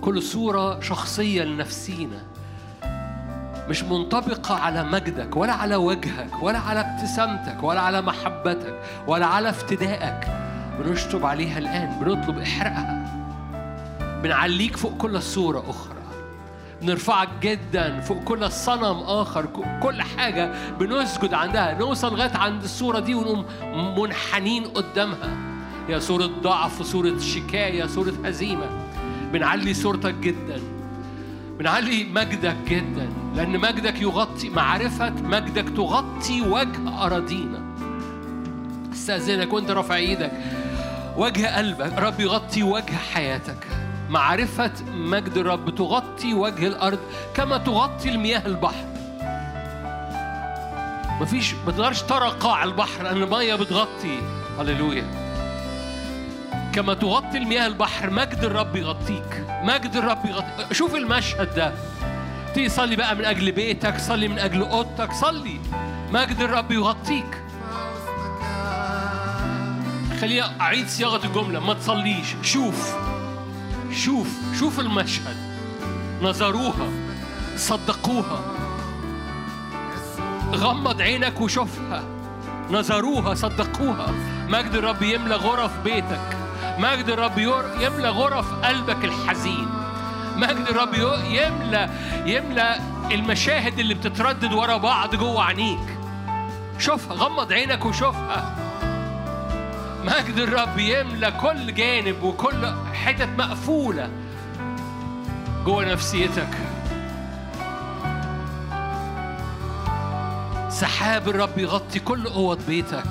[0.00, 2.22] كل صورة شخصية لنفسينا.
[3.68, 8.74] مش منطبقة على مجدك ولا على وجهك ولا على ابتسامتك ولا على محبتك
[9.06, 10.39] ولا على افتدائك.
[10.80, 13.06] بنشطب عليها الآن بنطلب إحرقها.
[14.22, 16.00] بنعليك فوق كل صورة أخرى.
[16.82, 19.46] بنرفعك جدا فوق كل صنم آخر.
[19.82, 21.78] كل حاجة بنسجد عندها.
[21.78, 23.44] نوصل لغاية عند الصورة دي ونقوم
[23.98, 25.36] منحنين قدامها.
[25.88, 28.66] يا صورة ضعف صورة شكاية صورة هزيمة.
[29.32, 30.60] بنعلي صورتك جدا.
[31.58, 33.08] بنعلي مجدك جدا.
[33.34, 37.60] لأن مجدك يغطي معرفة مجدك تغطي وجه أراضينا.
[38.92, 40.32] أستأذنك وأنت رافع إيدك.
[41.16, 41.92] وجه قلبك.
[41.98, 43.66] رب يغطي وجه حياتك.
[44.08, 45.74] معرفة مجد الرب.
[45.74, 46.98] تغطي وجه الأرض
[47.34, 48.84] كما تغطي المياه البحر.
[51.20, 54.18] مفيش ما تقدرش ترى قاع البحر لأن المية بتغطي.
[54.58, 55.04] هللويا.
[56.72, 59.44] كما تغطي المياه البحر مجد الرب يغطيك.
[59.62, 61.72] مجد الرب يغطيك شوف المشهد ده.
[62.54, 65.60] تيجي صلي بقى من أجل بيتك صلي من أجل أوضتك صلي.
[66.12, 67.42] مجد الرب يغطيك.
[70.20, 71.60] خليني أعيد صياغة الجملة.
[71.60, 72.26] ما تصليش.
[72.42, 72.96] شوف.
[73.92, 74.28] شوف.
[74.58, 75.36] شوف المشهد.
[76.22, 76.88] نظروها.
[77.56, 78.40] صدقوها.
[80.54, 82.02] غمض عينك وشوفها.
[82.70, 83.34] نظروها.
[83.34, 84.14] صدقوها.
[84.48, 86.36] مجد الرب يملى غرف بيتك.
[86.78, 87.38] مجد الرب
[87.80, 89.68] يملى غرف قلبك الحزين.
[90.36, 90.94] مجد الرب
[91.24, 91.90] يملى
[92.26, 95.98] يملى المشاهد اللي بتتردد ورا بعض جوه عينيك.
[96.78, 97.16] شوفها.
[97.16, 98.69] غمض عينك وشوفها.
[100.04, 102.66] مجد الرب يملى كل جانب وكل
[103.04, 104.10] حتت مقفولة
[105.64, 106.48] جوه نفسيتك.
[110.68, 113.06] سحاب الرب يغطي كل أوض بيتك.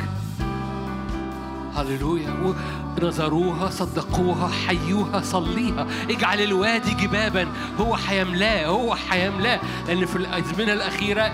[1.76, 2.56] هللويا.
[3.02, 5.88] نظروها صدقوها حيوها صليها.
[6.10, 7.48] اجعل الوادي جبابا.
[7.80, 9.60] هو حيملاه هو حيملاه.
[9.88, 11.32] لأن في الأزمنة الأخيرة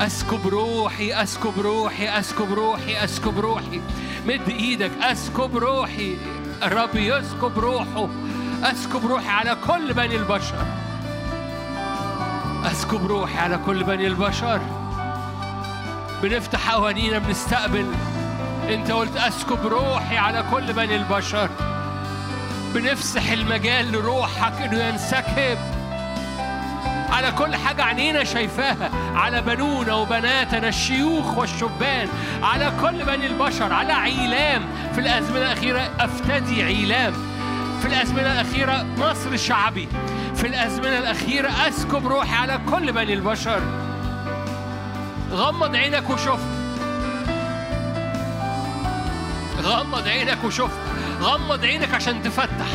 [0.00, 3.80] أسكب روحي أسكب روحي أسكب روحي أسكب روحي.
[4.26, 6.16] مد إيدك أسكب روحي.
[6.62, 8.08] الرب يسكب روحه.
[8.62, 10.66] أسكب روحي على كل بني البشر.
[12.64, 14.60] أسكب روحي على كل بني البشر.
[16.22, 17.86] بنفتح أوانينا بنستقبل.
[18.68, 21.50] أنت قلت أسكب روحي على كل بني البشر.
[22.74, 25.73] بنفسح المجال لروحك إنه ينسكب.
[27.14, 28.90] على كل حاجة عينينا شايفاها.
[29.14, 32.08] على بنونا وبناتنا الشيوخ والشبان.
[32.42, 33.72] على كل بني البشر.
[33.72, 34.62] على عيلام.
[34.92, 37.12] في الأزمنة الأخيرة أفتدي عيلام.
[37.80, 39.88] في الأزمنة الأخيرة مصر شعبي.
[40.34, 43.62] في الأزمنة الأخيرة أسكب روحي على كل بني البشر.
[45.32, 46.40] غمض عينك وشوف.
[49.62, 50.70] غمض عينك وشوف.
[51.20, 52.66] غمض عينك عشان تفتح.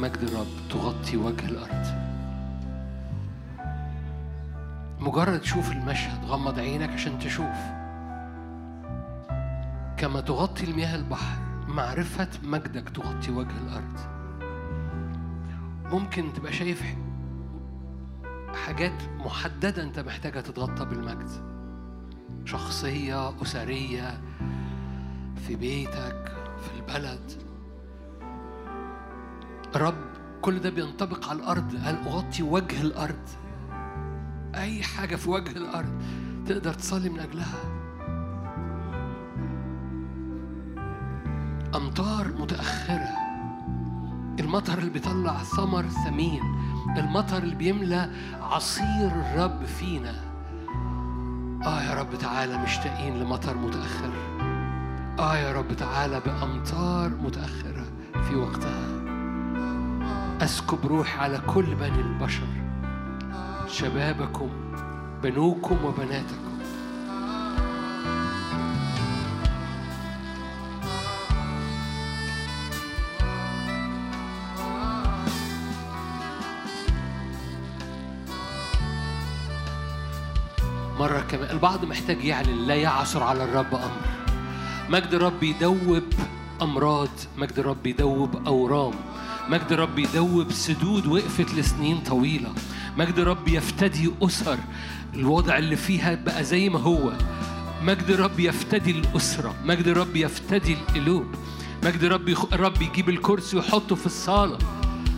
[0.00, 1.86] مجد الرب تغطي وجه الأرض.
[5.00, 7.56] مجرد شوف المشهد غمض عينك عشان تشوف.
[9.96, 13.98] كما تغطي المياه البحر معرفة مجدك تغطي وجه الأرض.
[15.92, 16.82] ممكن تبقى شايف
[18.66, 21.28] حاجات محددة أنت محتاجة تتغطى بالمجد.
[22.44, 24.20] شخصية أسرية
[25.46, 27.49] في بيتك في البلد.
[29.76, 29.94] رب
[30.42, 31.76] كل ده بينطبق على الأرض.
[31.84, 33.28] قال أغطي وجه الأرض؟
[34.54, 36.02] أي حاجة في وجه الأرض
[36.46, 37.80] تقدر تصلي من أجلها.
[41.74, 43.08] أمطار متأخرة.
[44.40, 46.42] المطر اللي بيطلع ثمر ثمين.
[46.96, 48.10] المطر اللي بيملى
[48.42, 50.14] عصير الرب فينا.
[51.64, 54.12] آه يا رب تعالى مشتاقين لمطر متأخر.
[55.18, 57.86] آه يا رب تعالى بأمطار متأخرة
[58.28, 58.99] في وقتها.
[60.40, 62.46] أسكب روحي على كل بني البشر
[63.68, 64.50] شبابكم
[65.22, 66.50] بنوكم وبناتكم.
[80.98, 84.08] مرة كمان البعض محتاج يعلن لا يعثر على الرب أمر.
[84.90, 86.04] مجد الرب يدوب
[86.62, 87.08] أمراض
[87.38, 88.92] مجد الرب يدوب أورام.
[89.50, 92.52] مجد الرب يدوب سدود وقفت لسنين طويلة.
[92.96, 94.58] مجد الرب يفتدي أسر
[95.14, 97.12] الوضع اللي فيها بقى زي ما هو.
[97.82, 101.26] مجد الرب يفتدي الأسرة مجد الرب يفتدي القلوب.
[101.84, 102.52] مجد يخ...
[102.52, 104.58] الرب يجيب الكرسي ويحطه في الصالة.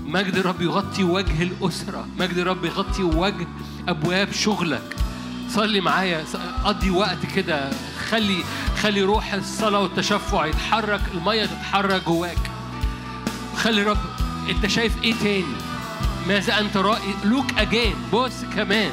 [0.07, 2.07] مجد الرب يغطي وجه الأسرة.
[2.19, 3.47] مجد الرب يغطي وجه
[3.89, 4.97] أبواب شغلك.
[5.49, 6.25] صلي معايا
[6.65, 7.71] قضي وقت كده.
[8.09, 8.45] خلي
[8.83, 12.39] خلي روح الصلاة والتشفع يتحرك المية تتحرك جواك.
[13.57, 13.99] خلي رب
[14.51, 15.55] انت شايف إيه تاني؟
[16.29, 18.91] ماذا انت رأي؟ لوك اجين بص كمان.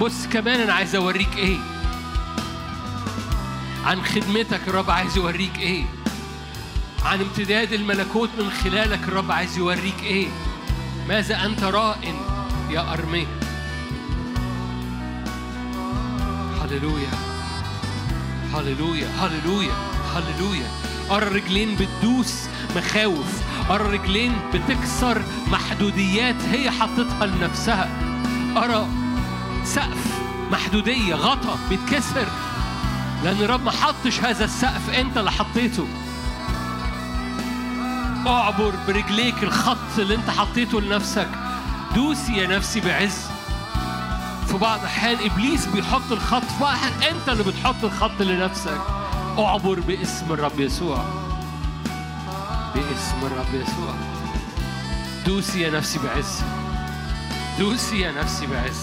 [0.00, 1.58] بص كمان أنا عايز اوريك إيه.
[3.84, 5.84] عن خدمتك الرب عايز يوريك إيه.
[7.04, 10.28] عن امتداد الملكوت من خلالك الرب عايز يوريك إيه.
[11.08, 12.14] ماذا انت رائن
[12.70, 13.26] يا ارميه
[16.62, 17.10] هللويا.
[18.54, 19.08] هللويا.
[19.20, 19.72] هللويا.
[20.14, 20.70] هللويا.
[21.10, 22.34] أرى الرجلين بتدوس
[22.76, 23.42] مخاوف.
[23.70, 27.88] الرجلين بتكسر محدوديات هي حطتها لنفسها.
[28.56, 28.88] أرى
[29.64, 30.20] سقف
[30.52, 32.26] محدودية غطا بيتكسر.
[33.24, 35.86] لأن الرب ما حطش هذا السقف أنت اللي حطيته.
[38.26, 41.28] أعبر برجليك الخط اللي أنت حطيته لنفسك.
[41.94, 43.26] دوسي يا نفسي بعز.
[44.46, 46.64] في بعض الأحيان إبليس بيحط الخط في
[47.10, 48.80] أنت اللي بتحط الخط لنفسك.
[49.38, 51.27] أعبر باسم الرب يسوع.
[52.74, 53.94] باسم الرب يسوع.
[55.26, 56.42] دوسي يا نفسي بعز.
[57.58, 58.80] دوسي يا نفسي بعز.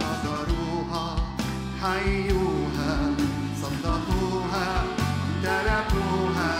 [0.00, 1.16] نظروها
[1.82, 3.14] حيوها
[3.62, 4.84] صدقوها
[5.44, 6.52] امتلكوها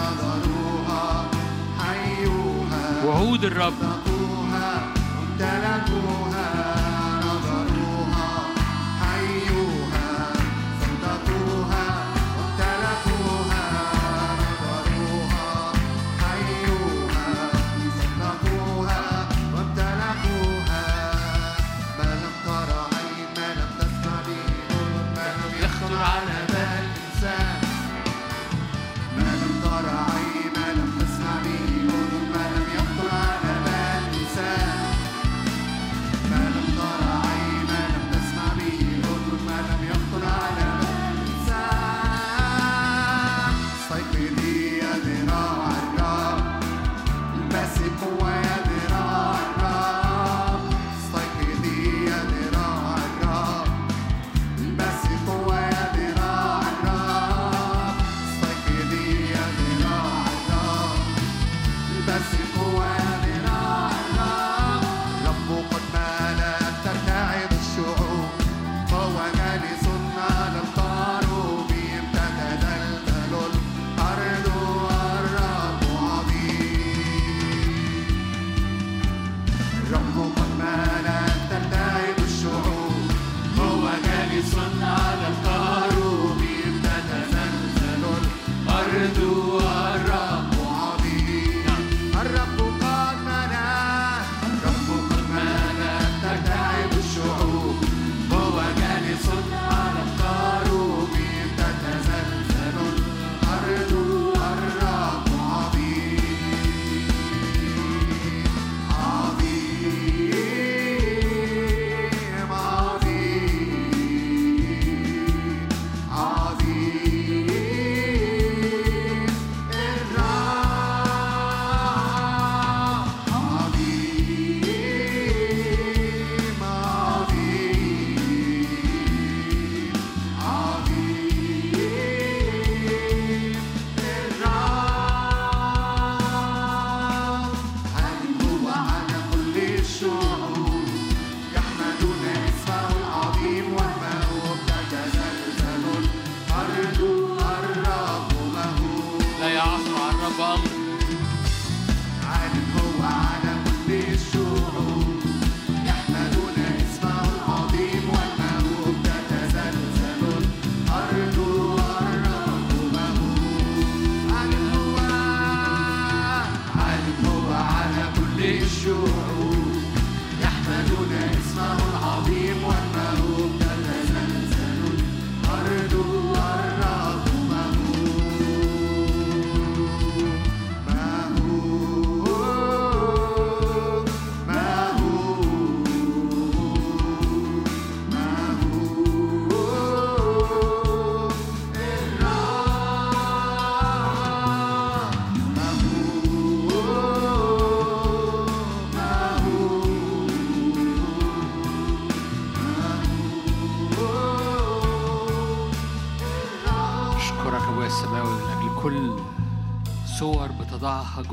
[0.00, 1.30] نظروها
[1.78, 4.13] حيوها وعود الرب.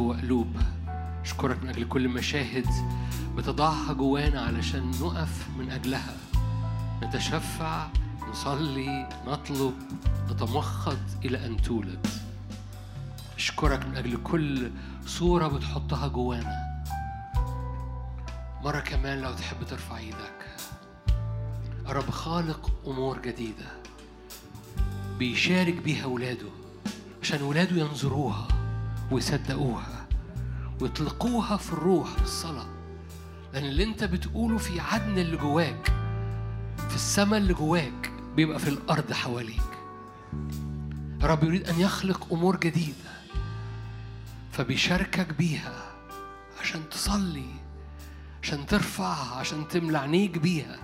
[0.02, 0.56] جوا قلوب.
[1.22, 2.68] أشكرك من أجل كل مشاهد
[3.36, 6.18] بتضعها جوانا علشان نقف من أجلها.
[7.04, 7.88] نتشفع
[8.30, 9.74] نصلي نطلب
[10.32, 12.08] نتمخض إلى أن تولد.
[13.38, 14.72] أشكرك من أجل كل
[15.06, 16.84] صورة بتحطها جوانا.
[18.64, 20.46] مرة كمان لو تحب ترفع إيدك.
[21.88, 23.68] رب خالق أمور جديدة.
[25.20, 26.50] بيشارك بيها ولاده
[27.22, 28.61] عشان ولاده ينظروها.
[29.12, 30.08] ويصدقوها
[30.82, 32.66] ويطلقوها في الروح بالصلاة
[33.54, 35.94] لأن اللي أنت بتقوله في عدن اللي جواك
[36.90, 39.62] في السماء اللي جواك بيبقى في الأرض حواليك.
[41.24, 43.12] رب يريد أن يخلق أمور جديدة
[44.52, 45.92] فبيشاركك بيها
[46.62, 47.46] عشان تصلي
[48.44, 50.80] عشان ترفعها عشان تملى عينيك بيها.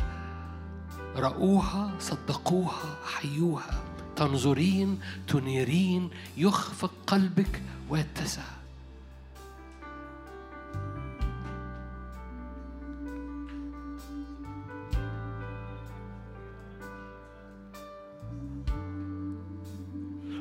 [1.15, 3.83] رأوها صدقوها حيوها.
[4.15, 8.41] تنظرين تنيرين يخفق قلبك ويتسع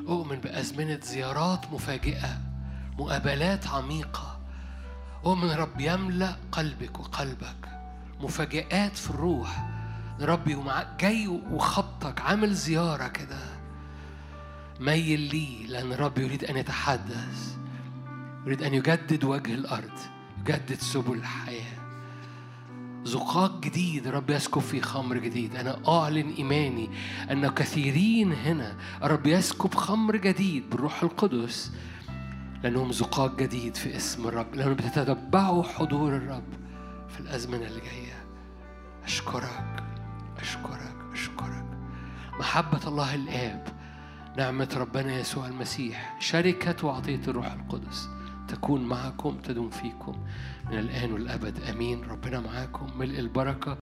[0.07, 2.41] أؤمن بأزمنة زيارات مفاجئة
[2.97, 4.39] مقابلات عميقة.
[5.25, 7.69] أؤمن رب يملأ قلبك وقلبك
[8.19, 9.69] مفاجآت في الروح.
[10.21, 13.56] ربي ومعاك جاي وخطك عامل زيارة كده.
[14.79, 17.57] ميل لي لأن الرب يريد أن يتحدث.
[18.45, 19.99] يريد أن يجدد وجه الأرض
[20.39, 21.77] يجدد سبل الحياة.
[23.03, 25.55] زقاق جديد رب يسكب في خمر جديد.
[25.55, 26.89] أنا أعلن إيماني
[27.31, 31.71] أن كثيرين هنا رب يسكب خمر جديد بالروح القدس
[32.63, 36.53] لأنهم زقاق جديد في اسم الرب لأنهم بتتتبعوا حضور الرب
[37.09, 38.25] في الأزمنة اللي جاية.
[39.03, 39.83] أشكرك
[40.39, 41.65] أشكرك أشكرك.
[42.39, 43.76] محبة الله الآب
[44.37, 48.07] نعمة ربنا يسوع المسيح شركة وعطية الروح القدس
[48.47, 50.15] تكون معكم تدوم فيكم.
[50.71, 52.03] من الآن والأبد أمين.
[52.03, 52.99] ربنا معاكم.
[52.99, 53.75] ملء البركة.